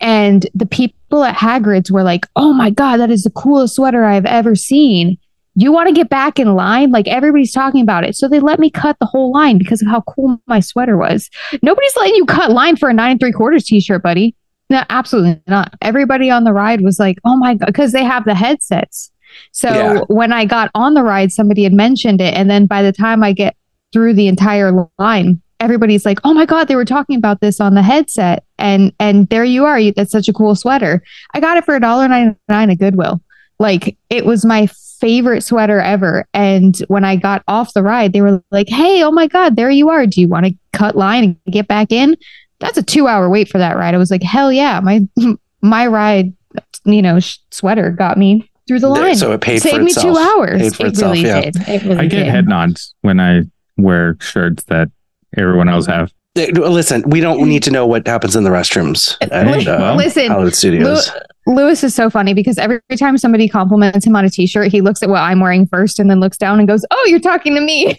[0.00, 4.04] And the people at Hagrid's were like, oh my God, that is the coolest sweater
[4.04, 5.18] I've ever seen.
[5.54, 6.92] You want to get back in line?
[6.92, 8.14] Like everybody's talking about it.
[8.14, 11.28] So they let me cut the whole line because of how cool my sweater was.
[11.62, 14.36] Nobody's letting you cut line for a nine and three quarters t shirt, buddy.
[14.70, 15.74] No, absolutely not.
[15.82, 19.10] Everybody on the ride was like, oh my God, because they have the headsets.
[19.52, 20.00] So Yeah.
[20.08, 22.34] when I got on the ride, somebody had mentioned it.
[22.34, 23.56] And then by the time I get
[23.92, 27.74] through the entire line, everybody's like, oh my God, they were talking about this on
[27.74, 28.44] the headset.
[28.58, 29.78] And and there you are.
[29.78, 31.02] You, that's such a cool sweater.
[31.34, 33.20] I got it for a dollar ninety nine at Goodwill.
[33.58, 34.68] Like it was my
[35.00, 36.26] favorite sweater ever.
[36.34, 39.70] And when I got off the ride, they were like, hey, oh my God, there
[39.70, 40.06] you are.
[40.06, 42.16] Do you want to cut line and get back in?
[42.60, 43.94] That's a two hour wait for that ride.
[43.94, 44.80] I was like, hell yeah.
[44.80, 45.06] My
[45.62, 46.32] my ride,
[46.84, 49.16] you know, sh- sweater got me through the line.
[49.16, 50.06] so it paid for Saved me itself.
[50.14, 50.60] two hours.
[50.60, 51.40] Paid for it itself, really yeah.
[51.42, 51.56] did.
[51.68, 52.26] It really I get did.
[52.28, 53.42] head nods when I
[53.76, 54.90] wear shirts that
[55.36, 56.12] everyone else have.
[56.36, 59.94] Eh, Listen, we don't need to know what happens in the restrooms at Li- uh,
[59.96, 61.10] listen, Hollywood Studios.
[61.46, 64.80] Lew- Luis is so funny because every time somebody compliments him on a t-shirt, he
[64.82, 67.54] looks at what I'm wearing first and then looks down and goes, "Oh, you're talking
[67.54, 67.96] to me."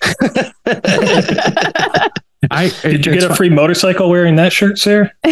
[2.51, 5.11] I Did you get a free motorcycle wearing that shirt, Sarah?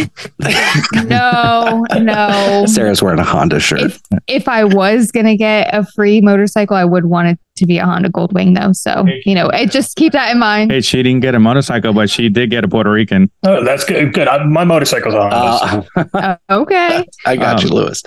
[1.05, 2.65] no, no.
[2.67, 3.81] Sarah's wearing a Honda shirt.
[3.81, 7.77] If if I was gonna get a free motorcycle, I would want it to be
[7.77, 8.73] a Honda Goldwing though.
[8.73, 10.71] So you know, it, just keep that in mind.
[10.71, 13.31] Hey, she didn't get a motorcycle, but she did get a Puerto Rican.
[13.43, 14.13] Oh, that's good.
[14.13, 14.27] Good.
[14.27, 15.31] I, my motorcycle's on.
[15.33, 15.83] Uh,
[16.13, 17.05] Uh, okay.
[17.25, 18.03] I got you, Um, Luis.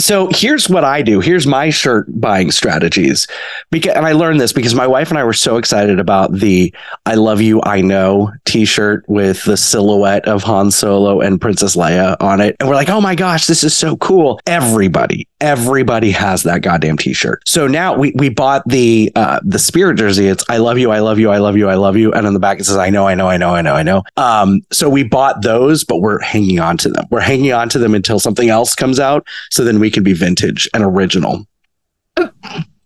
[0.00, 1.20] So here's what I do.
[1.20, 3.26] Here's my shirt buying strategies.
[3.70, 6.74] Because and I learned this because my wife and I were so excited about the
[7.06, 12.16] I love you, I know t-shirt with the silhouette of Han Solo and Princess Leia
[12.20, 12.56] on it.
[12.60, 14.40] And we're like, oh my gosh, this is so cool.
[14.46, 17.42] Everybody, everybody has that goddamn t-shirt.
[17.46, 20.28] So now we we bought the uh the spirit jersey.
[20.28, 22.12] It's I love you, I love you, I love you, I love you.
[22.12, 23.82] And on the back it says I know, I know, I know, I know, I
[23.82, 24.02] know.
[24.16, 27.06] Um so we bought those, but we're hanging on to them.
[27.10, 30.12] We're hanging on to them until something else comes out so then we can be
[30.12, 31.46] vintage and original.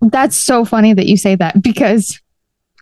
[0.01, 2.21] That's so funny that you say that because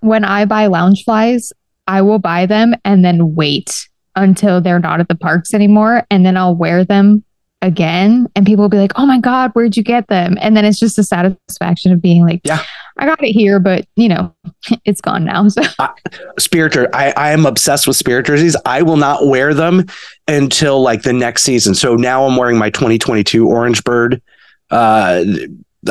[0.00, 1.52] when I buy Loungeflys,
[1.86, 6.04] I will buy them and then wait until they're not at the parks anymore.
[6.10, 7.24] And then I'll wear them
[7.62, 8.26] again.
[8.36, 10.36] And people will be like, oh my God, where'd you get them?
[10.40, 12.62] And then it's just the satisfaction of being like, yeah,
[12.98, 14.34] I got it here, but you know,
[14.84, 15.46] it's gone now.
[15.48, 15.62] So
[16.38, 18.56] Spirit jer- I, I am obsessed with spirit jerseys.
[18.66, 19.86] I will not wear them
[20.28, 21.74] until like the next season.
[21.74, 24.20] So now I'm wearing my 2022 Orange Bird
[24.70, 25.24] uh,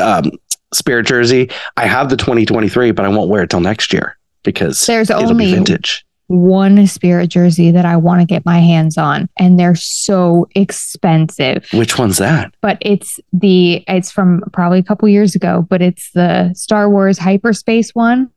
[0.00, 0.30] um,
[0.72, 1.50] spirit jersey.
[1.76, 5.46] I have the 2023, but I won't wear it till next year because There's only-
[5.46, 6.04] be vintage.
[6.32, 11.66] One spirit jersey that I want to get my hands on, and they're so expensive.
[11.72, 12.54] Which one's that?
[12.60, 17.18] but it's the it's from probably a couple years ago but it's the star wars
[17.18, 18.30] hyperspace one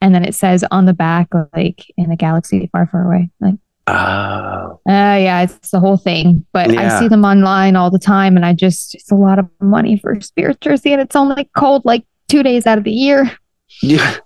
[0.00, 3.54] and then it says on the back like in a galaxy far far away like
[3.88, 8.36] Oh, uh yeah it's the whole thing but i see them online all the time
[8.36, 11.48] and i just it's a lot of money for a spirit jersey and it's only
[11.56, 13.30] cold like two days out of the year
[13.82, 14.16] yeah.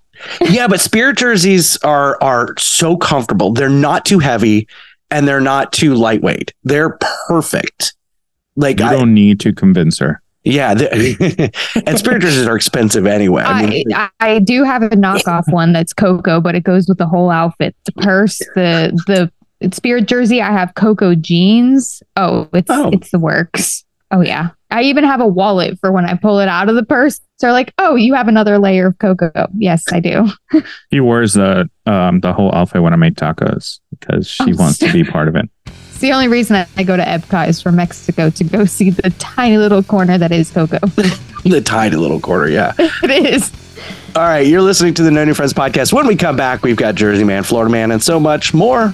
[0.40, 3.52] Yeah, but spirit jerseys are are so comfortable.
[3.52, 4.68] They're not too heavy
[5.10, 6.52] and they're not too lightweight.
[6.64, 6.98] They're
[7.28, 7.94] perfect.
[8.56, 10.20] Like You I, don't need to convince her.
[10.44, 11.52] yeah, the-
[11.86, 13.42] and spirit jerseys are expensive anyway.
[13.42, 16.98] I mean, I, I do have a knockoff one that's Coco, but it goes with
[16.98, 17.74] the whole outfit.
[17.84, 20.40] The purse, the the spirit jersey.
[20.42, 22.02] I have Coco jeans.
[22.16, 22.90] Oh, it's oh.
[22.92, 23.84] it's the works.
[24.10, 24.50] Oh yeah.
[24.70, 27.20] I even have a wallet for when I pull it out of the purse.
[27.40, 29.30] They're like, oh, you have another layer of Coco.
[29.56, 30.26] Yes, I do.
[30.90, 34.78] He wears the um the whole outfit when I make tacos because she Oh, wants
[34.78, 35.48] to be part of it.
[35.66, 38.90] It's the only reason I- I go to Epcot is for Mexico to go see
[38.90, 40.78] the tiny little corner that is Coco.
[41.44, 42.72] the tiny little corner, yeah.
[42.78, 43.50] it is.
[44.14, 45.92] All right, you're listening to the No New Friends podcast.
[45.92, 48.92] When we come back, we've got Jersey Man, Florida Man, and so much more.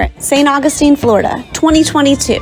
[0.00, 0.48] It St.
[0.48, 2.34] Augustine, Florida, 2022.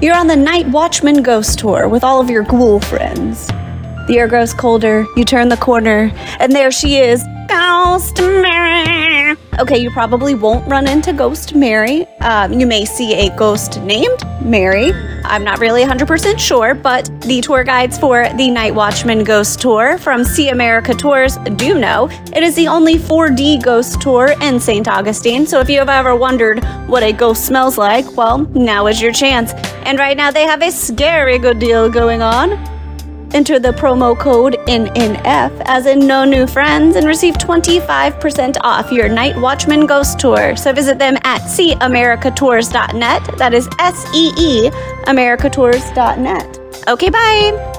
[0.00, 3.48] You're on the Night Watchman Ghost Tour with all of your ghoul friends.
[4.08, 9.36] The air grows colder, you turn the corner, and there she is Ghost Mary.
[9.58, 12.06] Okay, you probably won't run into Ghost Mary.
[12.20, 14.92] Um, you may see a ghost named Mary.
[15.24, 19.98] I'm not really 100% sure, but the tour guides for the Night Watchman Ghost Tour
[19.98, 24.88] from See America Tours do know it is the only 4D ghost tour in St.
[24.88, 25.46] Augustine.
[25.46, 29.12] So if you have ever wondered what a ghost smells like, well, now is your
[29.12, 29.52] chance.
[29.84, 32.71] And right now they have a scary good deal going on.
[33.34, 39.08] Enter the promo code NNF as in no new friends and receive 25% off your
[39.08, 40.54] Night Watchman Ghost Tour.
[40.56, 43.38] So visit them at seeamericatours.net.
[43.38, 44.70] That is S E E
[45.06, 46.58] americatours.net.
[46.88, 47.78] Okay, bye.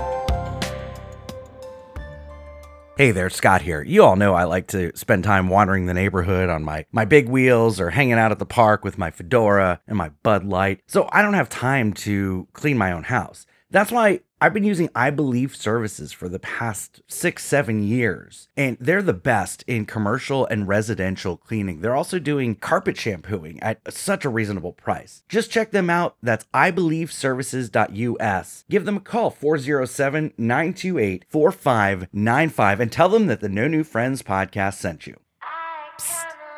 [2.95, 3.81] Hey there, Scott here.
[3.81, 7.27] You all know I like to spend time wandering the neighborhood on my, my big
[7.27, 10.81] wheels or hanging out at the park with my fedora and my Bud Light.
[10.85, 13.47] So I don't have time to clean my own house.
[13.73, 18.47] That's why I've been using I Believe services for the past six, seven years.
[18.55, 21.81] And they're the best in commercial and residential cleaning.
[21.81, 25.23] They're also doing carpet shampooing at such a reasonable price.
[25.27, 26.17] Just check them out.
[26.21, 28.65] That's ibelieveservices.us.
[28.69, 34.21] Give them a call, 407 928 4595, and tell them that the No New Friends
[34.21, 35.19] podcast sent you.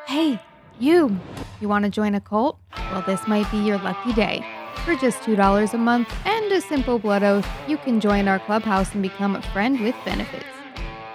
[0.06, 0.42] Hey,
[0.80, 1.18] you.
[1.62, 2.60] You want to join a cult?
[2.92, 4.46] Well, this might be your lucky day.
[4.86, 8.94] For just $2 a month and a simple blood oath, you can join our clubhouse
[8.94, 10.46] and become a friend with benefits.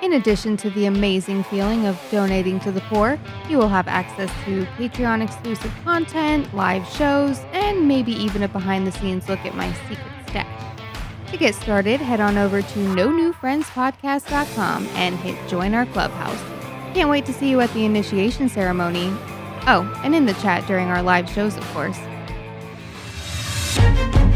[0.02, 3.16] In addition to the amazing feeling of donating to the poor,
[3.48, 8.88] you will have access to Patreon exclusive content, live shows, and maybe even a behind
[8.88, 11.30] the scenes look at my secret stash.
[11.30, 15.86] To get started, head on over to no new friends newfriendspodcast.com and hit join our
[15.86, 16.40] clubhouse.
[16.92, 19.12] Can't wait to see you at the initiation ceremony.
[19.68, 22.00] Oh, and in the chat during our live shows, of course.
[23.72, 24.29] Thank you.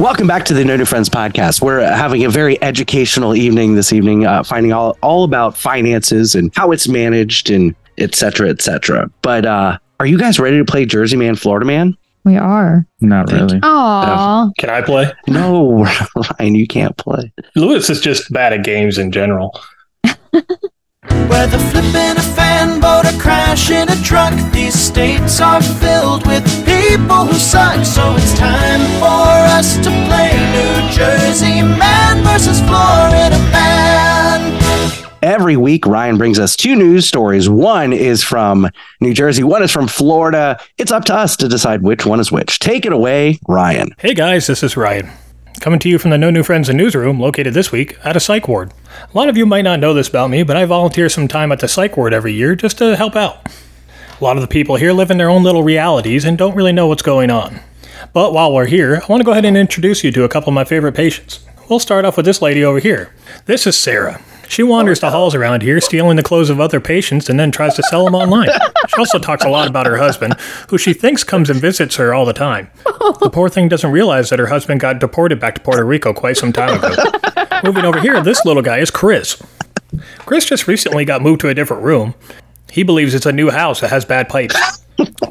[0.00, 1.60] Welcome back to the No New Friends podcast.
[1.60, 6.50] We're having a very educational evening this evening, uh, finding all, all about finances and
[6.56, 9.10] how it's managed and et cetera, et cetera.
[9.20, 11.98] But uh, are you guys ready to play Jersey Man, Florida Man?
[12.24, 12.86] We are.
[13.02, 13.60] Not really.
[13.60, 14.50] Aww.
[14.56, 15.12] Can I play?
[15.28, 15.84] No,
[16.16, 17.30] Ryan, you can't play.
[17.54, 19.60] Luis is just bad at games in general.
[21.28, 27.24] Whether flipping a fan boat or crashing a truck, these states are filled with people
[27.26, 27.84] who suck.
[27.84, 35.00] So it's time for us to play New Jersey man versus Florida man.
[35.22, 37.48] Every week, Ryan brings us two news stories.
[37.48, 40.58] One is from New Jersey, one is from Florida.
[40.78, 42.58] It's up to us to decide which one is which.
[42.58, 43.94] Take it away, Ryan.
[43.98, 45.10] Hey guys, this is Ryan.
[45.60, 48.20] Coming to you from the No New Friends in newsroom located this week at a
[48.20, 48.72] psych ward.
[49.12, 51.52] A lot of you might not know this about me, but I volunteer some time
[51.52, 53.46] at the psych ward every year just to help out.
[54.18, 56.72] A lot of the people here live in their own little realities and don't really
[56.72, 57.60] know what's going on.
[58.14, 60.48] But while we're here, I want to go ahead and introduce you to a couple
[60.48, 61.44] of my favorite patients.
[61.68, 63.12] We'll start off with this lady over here.
[63.44, 64.22] This is Sarah.
[64.50, 67.76] She wanders the halls around here, stealing the clothes of other patients, and then tries
[67.76, 68.48] to sell them online.
[68.88, 70.34] She also talks a lot about her husband,
[70.68, 72.68] who she thinks comes and visits her all the time.
[73.20, 76.36] The poor thing doesn't realize that her husband got deported back to Puerto Rico quite
[76.36, 76.96] some time ago.
[77.62, 79.40] Moving over here, this little guy is Chris.
[80.18, 82.14] Chris just recently got moved to a different room.
[82.72, 84.56] He believes it's a new house that has bad pipes.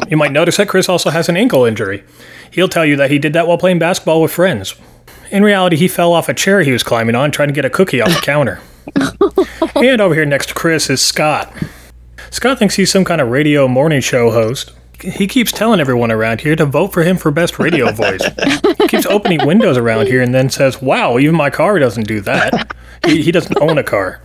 [0.07, 2.05] You might notice that Chris also has an ankle injury.
[2.51, 4.76] He'll tell you that he did that while playing basketball with friends.
[5.30, 7.70] In reality, he fell off a chair he was climbing on trying to get a
[7.70, 8.61] cookie off the counter.
[9.75, 11.53] and over here next to Chris is Scott.
[12.31, 14.73] Scott thinks he's some kind of radio morning show host.
[15.01, 18.21] He keeps telling everyone around here to vote for him for best radio voice.
[18.77, 22.19] He keeps opening windows around here and then says, Wow, even my car doesn't do
[22.21, 22.75] that.
[23.05, 24.21] He, he doesn't own a car.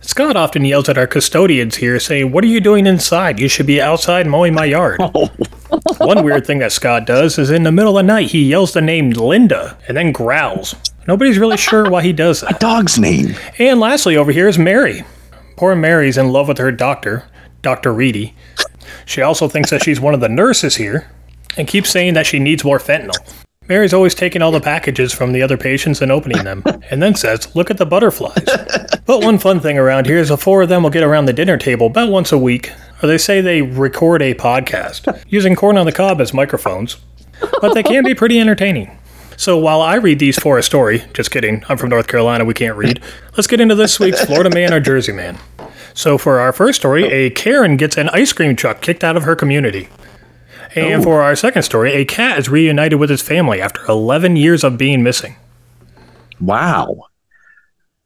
[0.00, 3.38] Scott often yells at our custodians here, saying, What are you doing inside?
[3.38, 5.00] You should be outside mowing my yard.
[5.14, 5.30] Oh.
[5.98, 8.72] One weird thing that Scott does is in the middle of the night, he yells
[8.72, 10.74] the name Linda and then growls.
[11.06, 12.56] Nobody's really sure why he does that.
[12.56, 13.34] A dog's name.
[13.58, 15.04] And lastly, over here is Mary.
[15.56, 17.24] Poor Mary's in love with her doctor,
[17.62, 17.92] Dr.
[17.92, 18.34] Reedy.
[19.04, 21.10] She also thinks that she's one of the nurses here
[21.56, 23.14] and keeps saying that she needs more fentanyl.
[23.68, 27.14] Mary's always taking all the packages from the other patients and opening them, and then
[27.14, 28.44] says, Look at the butterflies.
[29.06, 31.32] but one fun thing around here is the four of them will get around the
[31.32, 35.78] dinner table about once a week, or they say they record a podcast using corn
[35.78, 36.96] on the cob as microphones.
[37.60, 38.98] But they can be pretty entertaining.
[39.40, 42.52] So while I read these for a story, just kidding, I'm from North Carolina, we
[42.52, 43.00] can't read,
[43.38, 45.38] let's get into this week's Florida Man or Jersey Man.
[45.94, 49.22] So for our first story, a Karen gets an ice cream truck kicked out of
[49.22, 49.88] her community.
[50.74, 54.62] And for our second story, a cat is reunited with his family after 11 years
[54.62, 55.36] of being missing.
[56.38, 57.06] Wow.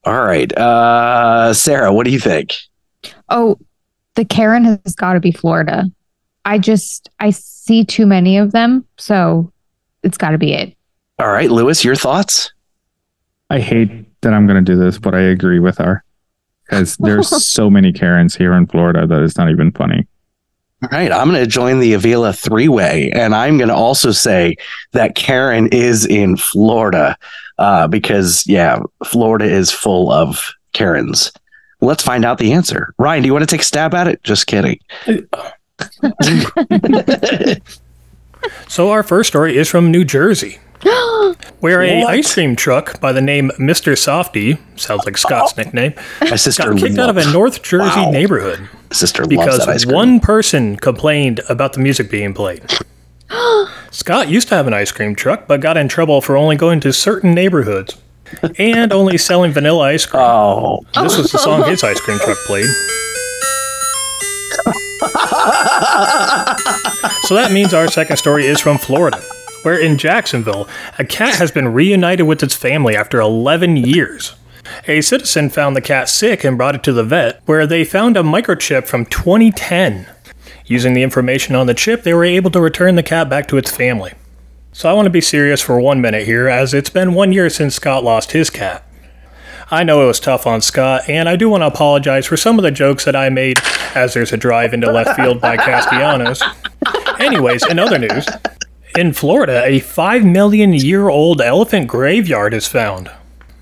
[0.05, 0.57] All right.
[0.57, 2.55] Uh, Sarah, what do you think?
[3.29, 3.59] Oh,
[4.15, 5.91] the Karen has got to be Florida.
[6.45, 9.53] I just I see too many of them, so
[10.05, 10.77] it's got to be it.
[11.25, 12.53] All right, Luis, your thoughts?
[13.49, 13.89] I hate
[14.21, 16.05] that I'm going to do this, but I agree with her
[16.67, 20.07] because there's so many Karens here in Florida that it's not even funny.
[20.83, 24.11] All right, I'm going to join the Avila three way, and I'm going to also
[24.11, 24.57] say
[24.93, 27.17] that Karen is in Florida
[27.57, 31.33] uh, because, yeah, Florida is full of Karens.
[31.81, 32.93] Let's find out the answer.
[32.99, 34.23] Ryan, do you want to take a stab at it?
[34.25, 34.79] Just kidding.
[38.69, 40.59] So our first story is from New Jersey,
[41.61, 42.11] where a What?
[42.15, 43.97] ice cream truck by the name Mr.
[43.97, 45.63] Softy, sounds like Scott's oh.
[45.63, 48.11] nickname, My sister got kicked out of a North Jersey Wow.
[48.11, 49.95] neighborhood Sister loves because that ice cream.
[49.97, 52.63] one person complained about the music being played.
[53.91, 56.81] Scott used to have an ice cream truck, but got in trouble for only going
[56.81, 57.97] to certain neighborhoods
[58.59, 60.23] and only selling vanilla ice cream.
[60.23, 62.67] Oh, This was the song his ice cream truck played.
[67.27, 69.21] So that means our second story is from Florida,
[69.65, 74.35] where in Jacksonville, a cat has been reunited with its family after 11 years.
[74.87, 78.17] A citizen found the cat sick and brought it to the vet, where they found
[78.17, 80.07] a microchip from 2010.
[80.67, 83.57] Using the information on the chip, they were able to return the cat back to
[83.59, 84.13] its family.
[84.73, 87.51] So I want to be serious for one minute here, as it's been one year
[87.51, 88.85] since Scott lost his cat.
[89.71, 92.59] I know it was tough on Scott, and I do want to apologize for some
[92.59, 93.61] of the jokes that I made
[93.95, 96.43] as there's a drive into left field by Castellanos.
[97.19, 98.27] Anyways, in other news,
[98.97, 103.11] in Florida, a 5 million year old elephant graveyard is found.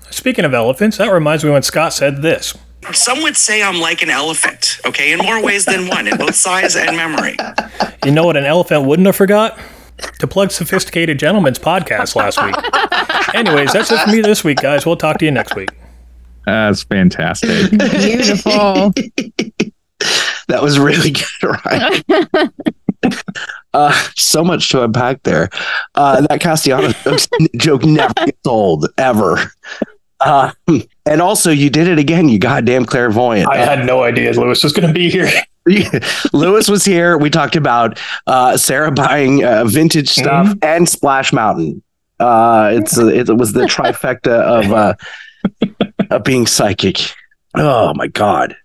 [0.09, 2.55] Speaking of elephants, that reminds me when Scott said this.
[2.91, 6.35] Some would say I'm like an elephant, okay, in more ways than one, in both
[6.35, 7.37] size and memory.
[8.05, 9.57] You know what an elephant wouldn't have forgot?
[10.19, 12.55] To plug Sophisticated Gentlemen's podcast last week.
[13.33, 14.85] Anyways, that's it for me this week, guys.
[14.85, 15.69] We'll talk to you next week.
[16.45, 17.71] That's fantastic.
[17.71, 18.91] Beautiful.
[20.49, 22.51] that was really good, Ryan.
[23.75, 25.49] Uh, so much to unpack there.
[25.95, 26.93] Uh, that Castellano
[27.57, 29.51] joke never gets old ever.
[30.19, 30.51] Uh,
[31.07, 32.29] and also, you did it again.
[32.29, 33.49] You goddamn clairvoyant.
[33.49, 35.27] I had no idea Luis was going to be here.
[36.33, 37.17] Luis was here.
[37.17, 40.59] We talked about uh, Sarah buying uh, vintage stuff Mm-hmm.
[40.61, 41.81] and Splash Mountain.
[42.19, 44.93] Uh, it's it was the trifecta of uh,
[46.11, 46.99] of being psychic.
[47.55, 48.55] Oh my god!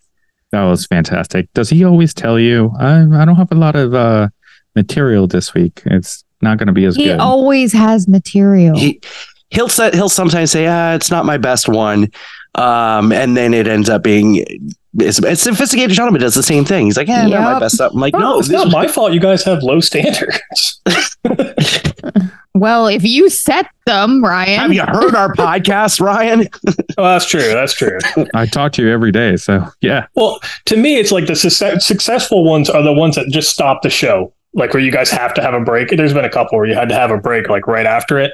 [0.50, 1.52] That was fantastic.
[1.52, 4.28] Does he always tell you, I, I don't have a lot of uh,
[4.74, 5.82] material this week.
[5.86, 7.14] It's not going to be as He good.
[7.14, 8.78] He always has material.
[8.78, 9.00] He
[9.50, 12.10] he'll set he'll sometimes say, ah, it's not my best one.
[12.54, 14.44] Um, and then it ends up being
[14.98, 16.86] it's, it's sophisticated gentleman does the same thing.
[16.86, 17.92] He's like, yeah, not my best stuff.
[17.92, 19.12] I'm like, No, no, it's this not my fault.
[19.12, 20.40] You guys have low standards.
[22.60, 24.60] well, if you set them, Ryan.
[24.60, 26.48] Have you heard our podcast, Ryan?
[26.98, 27.40] oh, that's true.
[27.40, 27.98] That's true.
[28.34, 29.36] I talk to you every day.
[29.36, 30.06] So, yeah.
[30.14, 33.82] Well, to me, it's like the success- successful ones are the ones that just stop
[33.82, 35.90] the show, like where you guys have to have a break.
[35.90, 38.32] There's been a couple where you had to have a break, like right after it,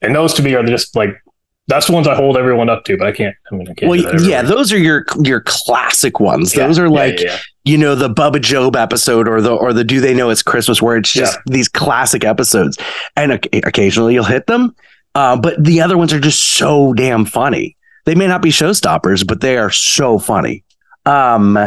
[0.00, 1.22] and those to me are just like
[1.68, 2.96] that's the ones I hold everyone up to.
[2.96, 3.36] But I can't.
[3.50, 3.88] I mean, I can't.
[3.88, 6.54] Well, do that every yeah, those are your your classic ones.
[6.54, 7.38] Yeah, Those are like yeah, yeah.
[7.64, 10.82] You know the Bubba Job episode or the or the Do They Know It's Christmas,
[10.82, 12.78] where it's just these classic episodes,
[13.16, 14.74] and oc- occasionally you'll hit them.
[15.14, 17.76] Uh, but the other ones are just so damn funny.
[18.04, 20.64] They may not be showstoppers, but they are so funny.
[21.06, 21.58] Um,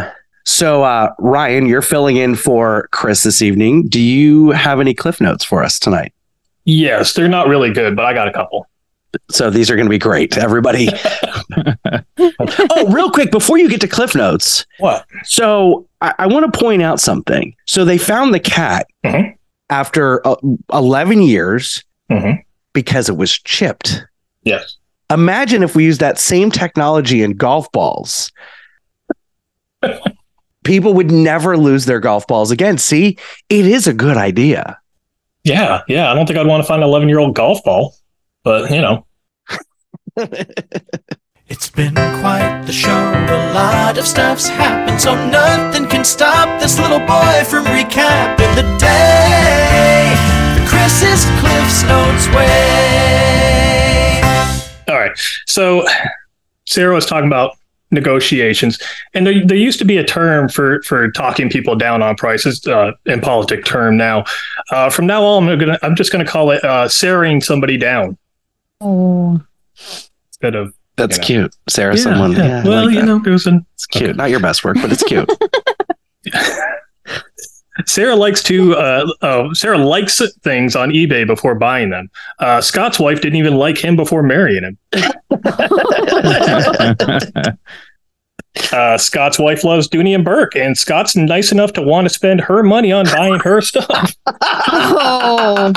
[0.44, 3.88] so uh, Ryan, you're filling in for Chris this evening.
[3.88, 6.14] Do you have any cliff notes for us tonight?
[6.66, 8.68] Yes, they're not really good, but I got a couple.
[9.30, 10.38] So these are going to be great.
[10.38, 10.90] Everybody.
[12.18, 14.66] oh, real quick before you get to Cliff Notes.
[14.80, 15.06] What?
[15.24, 17.56] So I, I want to point out something.
[17.66, 18.88] So they found the cat
[19.70, 20.36] after uh,
[20.74, 21.84] 11 years
[22.74, 24.04] because it was chipped.
[24.44, 24.78] Yes.
[25.10, 28.32] Imagine if we used that same technology in golf balls.
[30.64, 32.78] People would never lose their golf balls again.
[32.78, 33.18] See,
[33.50, 34.80] it is a good idea.
[35.44, 36.12] Yeah, yeah.
[36.12, 37.96] I don't think I'd want to find an 11 year old golf ball,
[38.46, 39.06] but you know.
[41.48, 42.90] It's been quite the show.
[42.90, 48.64] A lot of stuff's happened, so nothing can stop this little boy from recapping the
[48.80, 50.16] day.
[50.58, 54.22] The Chris's Cliff's Notes way.
[54.88, 55.16] All right.
[55.46, 55.86] So
[56.66, 57.56] Sarah was talking about
[57.92, 58.80] negotiations,
[59.14, 62.66] and there, there used to be a term for for talking people down on prices,
[62.66, 63.98] uh, in politic term.
[63.98, 64.24] Now,
[64.72, 68.18] uh, from now on, I'm gonna I'm just gonna call it uh, Sarahing somebody down
[68.82, 69.42] Oh.
[70.28, 70.74] instead of.
[70.98, 71.48] That's you know.
[71.48, 71.56] cute.
[71.68, 72.32] Sarah, Yeah, someone.
[72.32, 72.38] yeah.
[72.46, 73.06] Yeah, well, like you that.
[73.06, 74.16] know, it was It's cute.
[74.16, 75.30] Not your best work, but it's cute.
[77.86, 82.10] Sarah likes to uh, oh, Sarah likes things on eBay before buying them.
[82.40, 84.78] Uh, Scott's wife didn't even like him before marrying him.
[88.72, 92.40] Uh, Scott's wife loves Dooney and Bourke, and Scott's nice enough to want to spend
[92.40, 94.16] her money on buying her stuff.
[94.68, 95.74] Oh.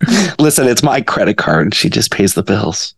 [0.38, 1.74] Listen, it's my credit card.
[1.74, 2.94] She just pays the bills.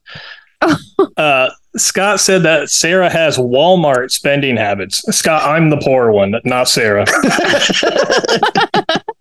[1.16, 5.02] Uh, Scott said that Sarah has Walmart spending habits.
[5.14, 7.04] Scott, I'm the poor one, not Sarah.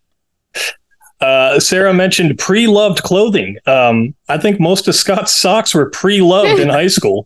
[1.22, 3.58] Uh, Sarah mentioned pre-loved clothing.
[3.68, 7.26] Um, I think most of Scott's socks were pre-loved in high school.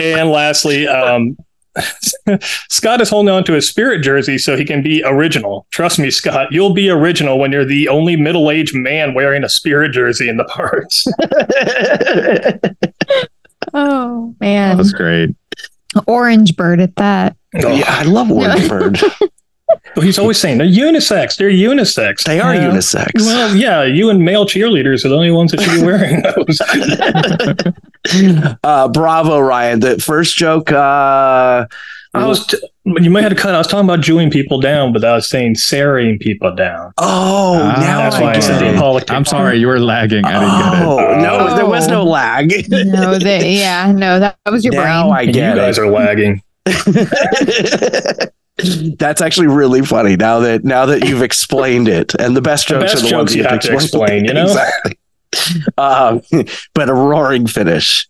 [0.00, 1.36] and lastly, um,
[2.68, 5.66] Scott is holding on to his spirit jersey so he can be original.
[5.70, 9.92] Trust me, Scott, you'll be original when you're the only middle-aged man wearing a spirit
[9.92, 11.06] jersey in the parks.
[13.74, 14.76] Oh man.
[14.76, 15.30] That's great.
[16.06, 17.36] Orange bird at that.
[17.54, 18.98] Oh, yeah, I love Orange Bird.
[19.96, 21.36] Well, he's always saying they're unisex.
[21.36, 22.22] They're unisex.
[22.24, 22.70] They are Yeah.
[22.70, 23.10] unisex.
[23.16, 26.22] Well, yeah, you and male cheerleaders are the only ones that should be wearing
[28.46, 28.54] those.
[28.64, 29.80] uh, bravo, Ryan.
[29.80, 30.72] The first joke.
[30.72, 31.66] Uh,
[32.14, 32.46] I was.
[32.46, 32.56] T-
[32.86, 33.54] you might have to cut.
[33.54, 36.92] I was talking about Jewing people down, but I was saying Sarahing people down.
[36.96, 38.72] Oh, Ah, now that's I why I get said it.
[38.72, 39.10] the politics.
[39.10, 40.24] I'm sorry, you were lagging.
[40.24, 40.86] I didn't get it.
[40.86, 42.50] Oh no, there was no lag.
[42.70, 45.34] No, they, yeah, no, that, that was your now I brain.
[45.34, 45.82] get you guys it.
[45.82, 46.40] are lagging.
[48.98, 52.74] That's actually really funny now that now that you've explained it, and the best The
[52.80, 53.82] jokes best are the jokes ones you you've to explained.
[53.82, 54.46] explain, you know?
[54.46, 54.98] exactly.
[55.78, 56.22] Um,
[56.74, 58.08] but a roaring finish.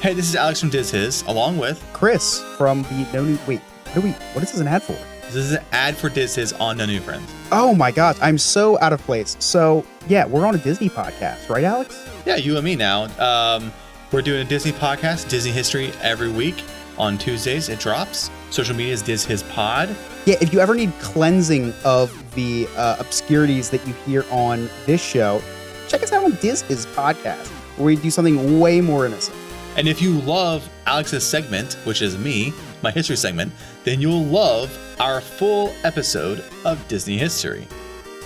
[0.00, 3.38] Hey, this is Alex from Diz His, along with Chris from the No New.
[3.48, 4.98] Wait, what, do we, what is this an ad for?
[5.34, 7.30] This is an ad for Diz His on the New Friends.
[7.50, 9.36] Oh my gosh, I'm so out of place.
[9.40, 12.08] So, yeah, we're on a Disney podcast, right, Alex?
[12.24, 13.04] Yeah, you and me now.
[13.18, 13.72] Um,
[14.12, 16.62] we're doing a Disney podcast, Disney history every week
[16.98, 17.68] on Tuesdays.
[17.68, 18.30] It drops.
[18.50, 19.94] Social media is Diz His Pod.
[20.24, 25.02] Yeah, if you ever need cleansing of the uh, obscurities that you hear on this
[25.02, 25.42] show,
[25.88, 29.36] check us out on Diz His podcast, where we do something way more innocent.
[29.76, 33.52] And if you love Alex's segment, which is me, my history segment,
[33.84, 37.66] then you'll love our full episode of Disney history.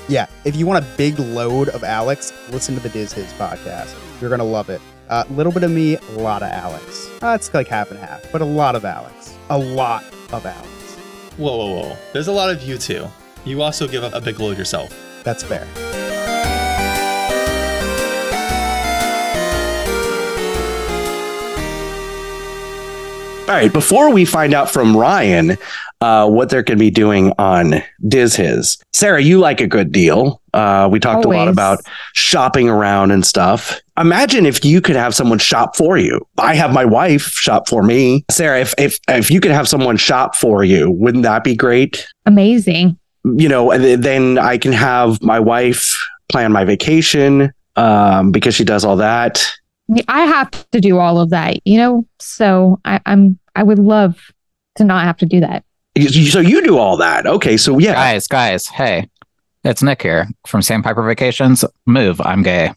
[0.09, 3.94] Yeah, if you want a big load of Alex, listen to the Diz His podcast.
[4.20, 4.80] You're gonna love it.
[5.11, 7.09] A little bit of me, a lot of Alex.
[7.22, 9.34] Uh, it's like half and half, but a lot of Alex.
[9.50, 10.68] A lot of Alex.
[11.36, 11.96] Whoa, whoa, whoa.
[12.12, 13.06] There's a lot of you too.
[13.44, 14.92] You also give up a big load yourself.
[15.24, 15.66] That's fair.
[23.49, 25.57] All right, before we find out from Ryan
[26.03, 29.90] uh, what they're going to be doing on Diz His, Sarah, you like a good
[29.90, 30.42] deal.
[30.53, 31.80] Uh, we talked a lot about
[32.12, 33.80] shopping around and stuff.
[33.99, 36.20] Imagine if you could have someone shop for you.
[36.36, 38.26] I have my wife shop for me.
[38.30, 42.07] Sarah, if if if you could have someone shop for you, wouldn't that be great?
[42.26, 42.99] Amazing.
[43.24, 45.96] You know, then I can have my wife
[46.28, 49.42] plan my vacation um, because she does all that.
[50.07, 52.07] I have to do all of that, you know.
[52.18, 54.32] So I, I'm I would love
[54.76, 55.64] to not have to do that.
[55.98, 57.26] So you do all that.
[57.26, 57.94] Okay, so yeah.
[57.94, 59.09] Guys, guys, hey.
[59.64, 61.64] It's Nick here from Sandpiper Vacations.
[61.84, 62.72] Move, I'm gay.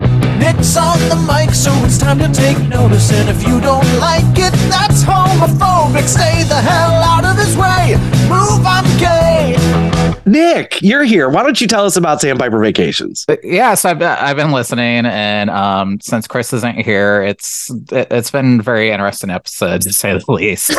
[0.00, 3.12] Nick's on the mic, so it's time to take notice.
[3.12, 6.08] And if you don't like it, that's homophobic.
[6.08, 7.94] Stay the hell out of his way.
[8.28, 9.85] Move, I'm gay.
[10.24, 11.28] Nick, you're here.
[11.28, 13.24] Why don't you tell us about Sandpiper Vacations?
[13.26, 18.08] But yeah, so I've, I've been listening, and um, since Chris isn't here, it's it,
[18.10, 20.76] it's been very interesting episode to say the least.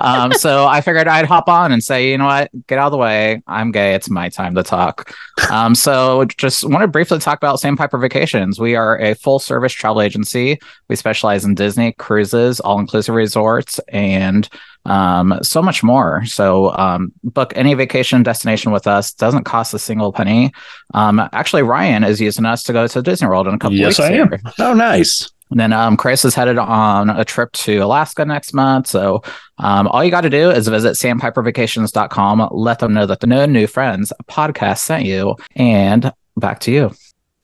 [0.00, 2.92] um, so I figured I'd hop on and say, you know what, get out of
[2.92, 3.42] the way.
[3.46, 3.94] I'm gay.
[3.94, 5.12] It's my time to talk.
[5.50, 8.58] Um, so just want to briefly talk about Sandpiper Vacations.
[8.58, 10.58] We are a full service travel agency.
[10.88, 14.48] We specialize in Disney cruises, all inclusive resorts, and
[14.86, 16.24] um, so much more.
[16.24, 19.12] So um, book any vacation destination with us.
[19.12, 20.52] Doesn't cost a single penny.
[20.94, 23.98] Um, actually, Ryan is using us to go to Disney World in a couple Yes,
[23.98, 24.00] weeks.
[24.00, 24.30] I am.
[24.58, 25.30] Oh, nice.
[25.50, 28.88] And then um, Chris is headed on a trip to Alaska next month.
[28.88, 29.22] So
[29.58, 33.46] um, all you got to do is visit sandpipervacations.com, let them know that the No
[33.46, 36.90] New Friends podcast sent you, and back to you.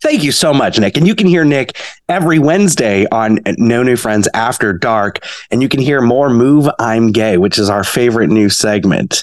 [0.03, 0.96] Thank you so much, Nick.
[0.96, 5.24] And you can hear Nick every Wednesday on No New Friends After Dark.
[5.53, 9.22] And you can hear more Move I'm Gay, which is our favorite new segment.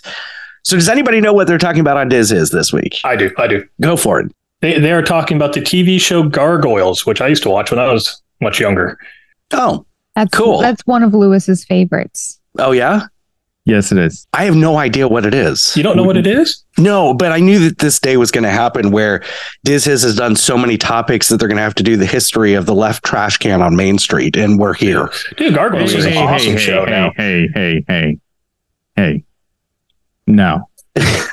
[0.63, 2.97] So, does anybody know what they're talking about on Diz is this week?
[3.03, 3.29] I do.
[3.37, 3.67] I do.
[3.81, 4.31] Go for it.
[4.61, 7.79] They, they are talking about the TV show Gargoyles, which I used to watch when
[7.79, 8.97] I was much younger.
[9.51, 10.59] Oh, That's Cool.
[10.59, 12.39] That's one of Luis's favorites.
[12.57, 13.07] Oh, yeah?
[13.69, 14.27] Yes, it is.
[14.33, 15.75] I have no idea what it is.
[15.77, 16.41] You don't know what it mm-hmm.
[16.41, 16.63] is?
[16.77, 19.23] No, but I knew that this day was going to happen where
[19.63, 22.05] Diz Hiz has done so many topics that they're going to have to do the
[22.05, 24.35] history of the left trash can on Main Street.
[24.35, 25.11] And we're here.
[25.37, 27.11] Dude, Gargoyles is an awesome show hey, now.
[27.15, 28.19] Hey, hey, hey,
[28.95, 29.23] hey.
[30.25, 30.69] No.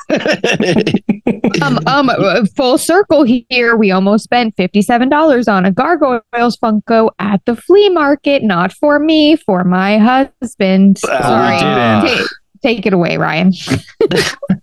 [1.62, 3.76] Um, um, uh, full circle here.
[3.76, 8.42] We almost spent fifty-seven dollars on a Gargoyles Funko at the flea market.
[8.42, 10.98] Not for me, for my husband.
[11.08, 12.08] Uh, Sorry.
[12.08, 12.28] didn't.
[12.62, 13.52] Take, take it away, Ryan.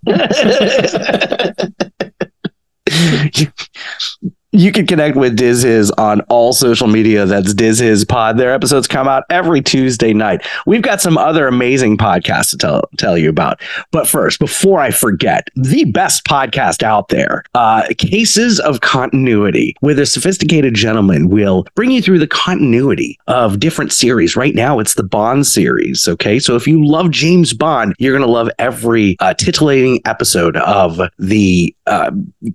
[4.56, 7.26] You can connect with Diz Hiz on all social media.
[7.26, 8.38] That's Diz Hiz Pod.
[8.38, 10.46] Their episodes come out every Tuesday night.
[10.68, 13.60] We've got some other amazing podcasts to tell, tell you about.
[13.90, 19.96] But first, before I forget, the best podcast out there, uh, Cases of Continuity, where
[19.96, 24.36] the sophisticated gentleman will bring you through the continuity of different series.
[24.36, 26.08] Right now, it's the Bond series.
[26.08, 26.38] Okay.
[26.38, 31.02] So if you love James Bond, you're going to love every uh, titillating episode of
[31.18, 32.12] the uh,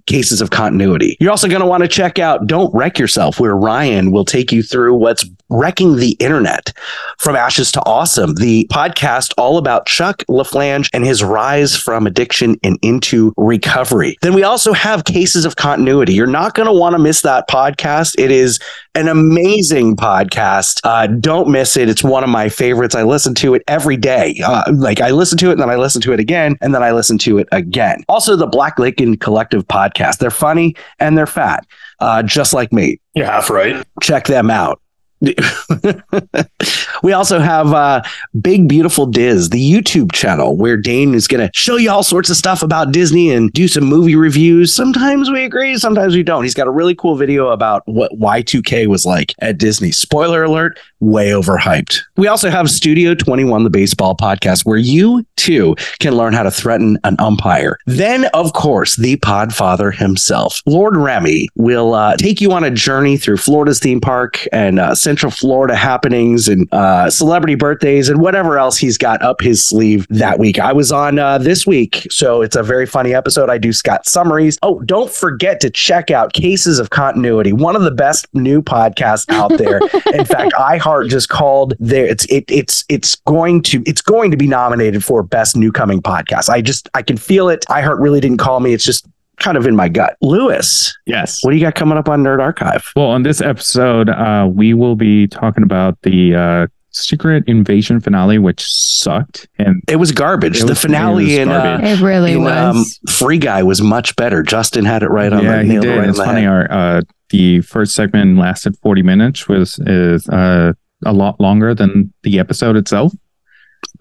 [0.07, 1.16] Cases of Continuity.
[1.20, 4.53] You're also going to want to check out Don't Wreck Yourself, where Ryan will take
[4.53, 6.72] you through what's wrecking the internet
[7.18, 8.35] from ashes to awesome.
[8.35, 14.18] The podcast all about Chuck LaFlange and his rise from addiction and into recovery.
[14.22, 16.12] Then we also have Cases of Continuity.
[16.12, 18.14] You're not going to want to miss that podcast.
[18.18, 18.59] It is
[18.95, 20.81] an amazing podcast.
[20.85, 21.89] Uh, don't miss it.
[21.89, 22.95] It's one of my favorites.
[22.95, 24.41] I listen to it every day.
[24.45, 26.83] Uh, like I listen to it and then I listen to it again and then
[26.83, 28.05] I listen to it again.
[28.09, 30.19] Also, the Black Lincoln Collective podcast.
[30.19, 31.66] They're funny and they're fat,
[32.01, 33.01] uh, just like me.
[33.14, 33.85] You're half right.
[34.03, 34.81] Check them out.
[37.03, 38.03] we also have uh,
[38.41, 42.31] Big Beautiful Diz, the YouTube channel where Dane is going to show you all sorts
[42.31, 44.73] of stuff about Disney and do some movie reviews.
[44.73, 46.43] Sometimes we agree, sometimes we don't.
[46.43, 49.93] He's got a really cool video about what Y2K was like at Disney.
[49.93, 52.01] Spoiler alert, way overhyped.
[52.17, 56.51] We also have Studio 21, the baseball podcast, where you too can learn how to
[56.51, 57.79] threaten an umpire.
[57.87, 63.17] Then, of course, the Podfather himself, Lord Remy, will uh, take you on a journey
[63.17, 68.59] through Florida's theme park and uh, Central Florida happenings and uh, celebrity birthdays and whatever
[68.59, 70.59] else he's got up his sleeve that week.
[70.59, 73.51] I was on uh, this week, so it's a very funny episode.
[73.51, 74.59] I do Scott summaries.
[74.62, 79.28] Oh, don't forget to check out Cases of Continuity, one of the best new podcasts
[79.30, 79.78] out there.
[80.14, 82.07] In fact, iHeart just called there.
[82.07, 86.01] It's it, it's it's going to it's going to be nominated for best new coming
[86.03, 86.49] podcast.
[86.49, 87.64] I just I can feel it.
[87.68, 88.72] iHeart really didn't call me.
[88.72, 89.07] It's just
[89.39, 90.16] kind of in my gut.
[90.20, 91.45] Luis, Yes.
[91.45, 92.84] what do you got coming up on Nerd Archive?
[92.97, 98.39] Well, on this episode, uh, we will be talking about the uh, Secret Invasion finale,
[98.39, 100.59] which sucked, and It was garbage.
[100.59, 101.80] It the was- finale it in, was uh.
[101.82, 102.99] It really in, um, was.
[103.09, 104.43] Free Guy was much better.
[104.43, 105.99] Justin had it right on yeah, the he did.
[105.99, 106.43] right it's funny.
[106.43, 106.49] head.
[106.51, 110.72] Our uh, the first segment lasted forty minutes, was is uh,
[111.05, 113.12] a lot longer than the episode itself.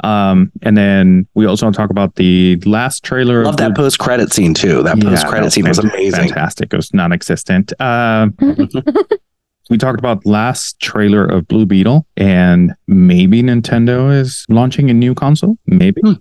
[0.04, 3.44] Um, and then we also talk about the last trailer.
[3.44, 4.82] Love that post credit scene too.
[4.84, 6.30] That Yeah, post credit scene was amazing.
[6.30, 6.74] Fantastic.
[6.74, 7.74] It was non-existent.
[7.80, 8.30] Uh,
[9.70, 15.14] we talked about last trailer of Blue Beetle, and maybe Nintendo is launching a new
[15.14, 15.58] console.
[15.68, 16.14] Maybe, Hmm.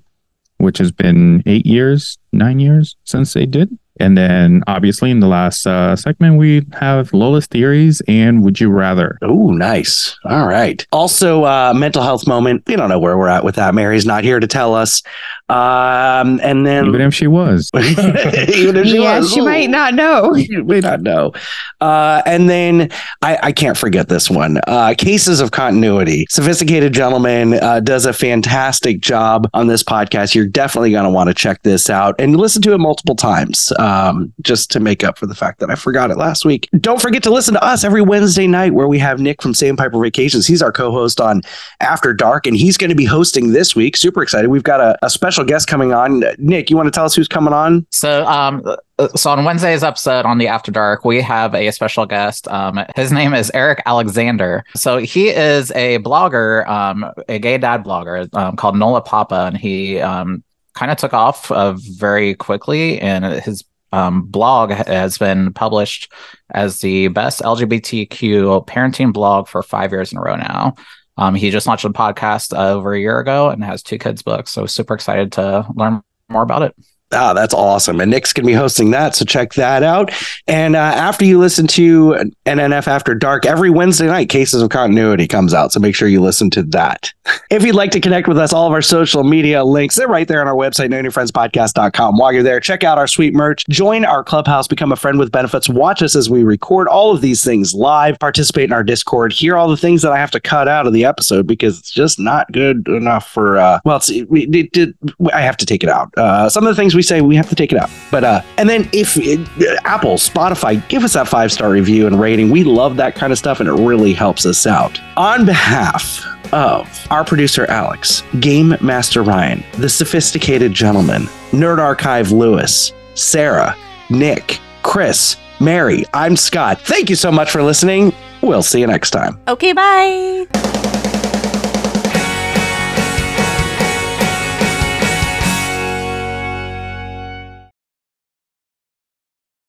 [0.58, 3.76] which has been eight years, nine years since they did.
[3.98, 8.70] And then, obviously, in the last uh, segment, we have Lola's theories and Would You
[8.70, 9.18] Rather.
[9.22, 10.16] Oh, nice.
[10.24, 10.86] All right.
[10.92, 12.62] Also, uh, mental health moment.
[12.66, 13.74] We don't know where we're at with that.
[13.74, 15.02] Mary's not here to tell us.
[15.48, 19.94] Um, and then Even if she was, even if she yeah, was, she might not
[19.94, 20.34] know.
[20.34, 21.32] you may not know.
[21.80, 22.90] Uh, and then
[23.22, 24.58] I, I can't forget this one.
[24.66, 26.26] Uh, Cases of Continuity.
[26.30, 30.34] Sophisticated Gentleman uh, does a fantastic job on this podcast.
[30.34, 33.72] You're definitely going to want to check this out and listen to it multiple times
[33.86, 36.68] um, just to make up for the fact that I forgot it last week.
[36.80, 40.00] Don't forget to listen to us every Wednesday night where we have Nick from Sandpiper
[40.00, 40.44] Vacations.
[40.44, 41.42] He's our co host on
[41.80, 43.96] After Dark, and he's going to be hosting this week.
[43.96, 44.48] Super excited.
[44.48, 46.24] We've got a, a special guest coming on.
[46.38, 47.86] Nick, you want to tell us who's coming on?
[47.90, 48.60] So, um,
[48.98, 52.48] uh, so on Wednesday's episode on the After Dark, we have a special guest.
[52.48, 54.64] Um, his name is Eric Alexander.
[54.74, 59.56] So he is a blogger, um, a gay dad blogger um, called Nola Papa, and
[59.56, 60.42] he um,
[60.74, 63.62] kind of took off uh, very quickly, and his
[63.92, 66.12] um, blog has been published
[66.50, 70.74] as the best LGBTQ parenting blog for five years in a row now.
[71.16, 74.22] Um, he just launched a podcast uh, over a year ago and has two kids'
[74.22, 74.50] books.
[74.50, 76.74] So super excited to learn more about it.
[77.12, 78.00] Ah, that's awesome.
[78.00, 79.14] And Nick's going to be hosting that.
[79.14, 80.10] So check that out.
[80.48, 85.28] And uh, after you listen to NNF After Dark, every Wednesday night, Cases of Continuity
[85.28, 85.72] comes out.
[85.72, 87.12] So make sure you listen to that.
[87.48, 90.26] If you'd like to connect with us, all of our social media links, they're right
[90.26, 92.18] there on our website, nonewfriendspodcast.com.
[92.18, 95.30] While you're there, check out our sweet merch, join our clubhouse, become a friend with
[95.30, 99.32] benefits, watch us as we record all of these things live, participate in our Discord,
[99.32, 101.92] hear all the things that I have to cut out of the episode because it's
[101.92, 104.94] just not good enough for, uh, well, it's, it, it, it,
[105.32, 106.12] I have to take it out.
[106.16, 107.90] Uh, some of the things we say, we have to take it out.
[108.10, 112.18] But, uh, and then if uh, Apple, Spotify, give us that five star review and
[112.18, 112.50] rating.
[112.50, 115.00] We love that kind of stuff and it really helps us out.
[115.16, 122.92] On behalf of our producer Alex, Game Master Ryan, the sophisticated gentleman, Nerd Archive Luis,
[123.14, 123.76] Sarah,
[124.10, 126.80] Nick, Chris, Mary, I'm Scott.
[126.80, 128.12] Thank you so much for listening.
[128.42, 129.38] We'll see you next time.
[129.48, 131.05] Okay, bye.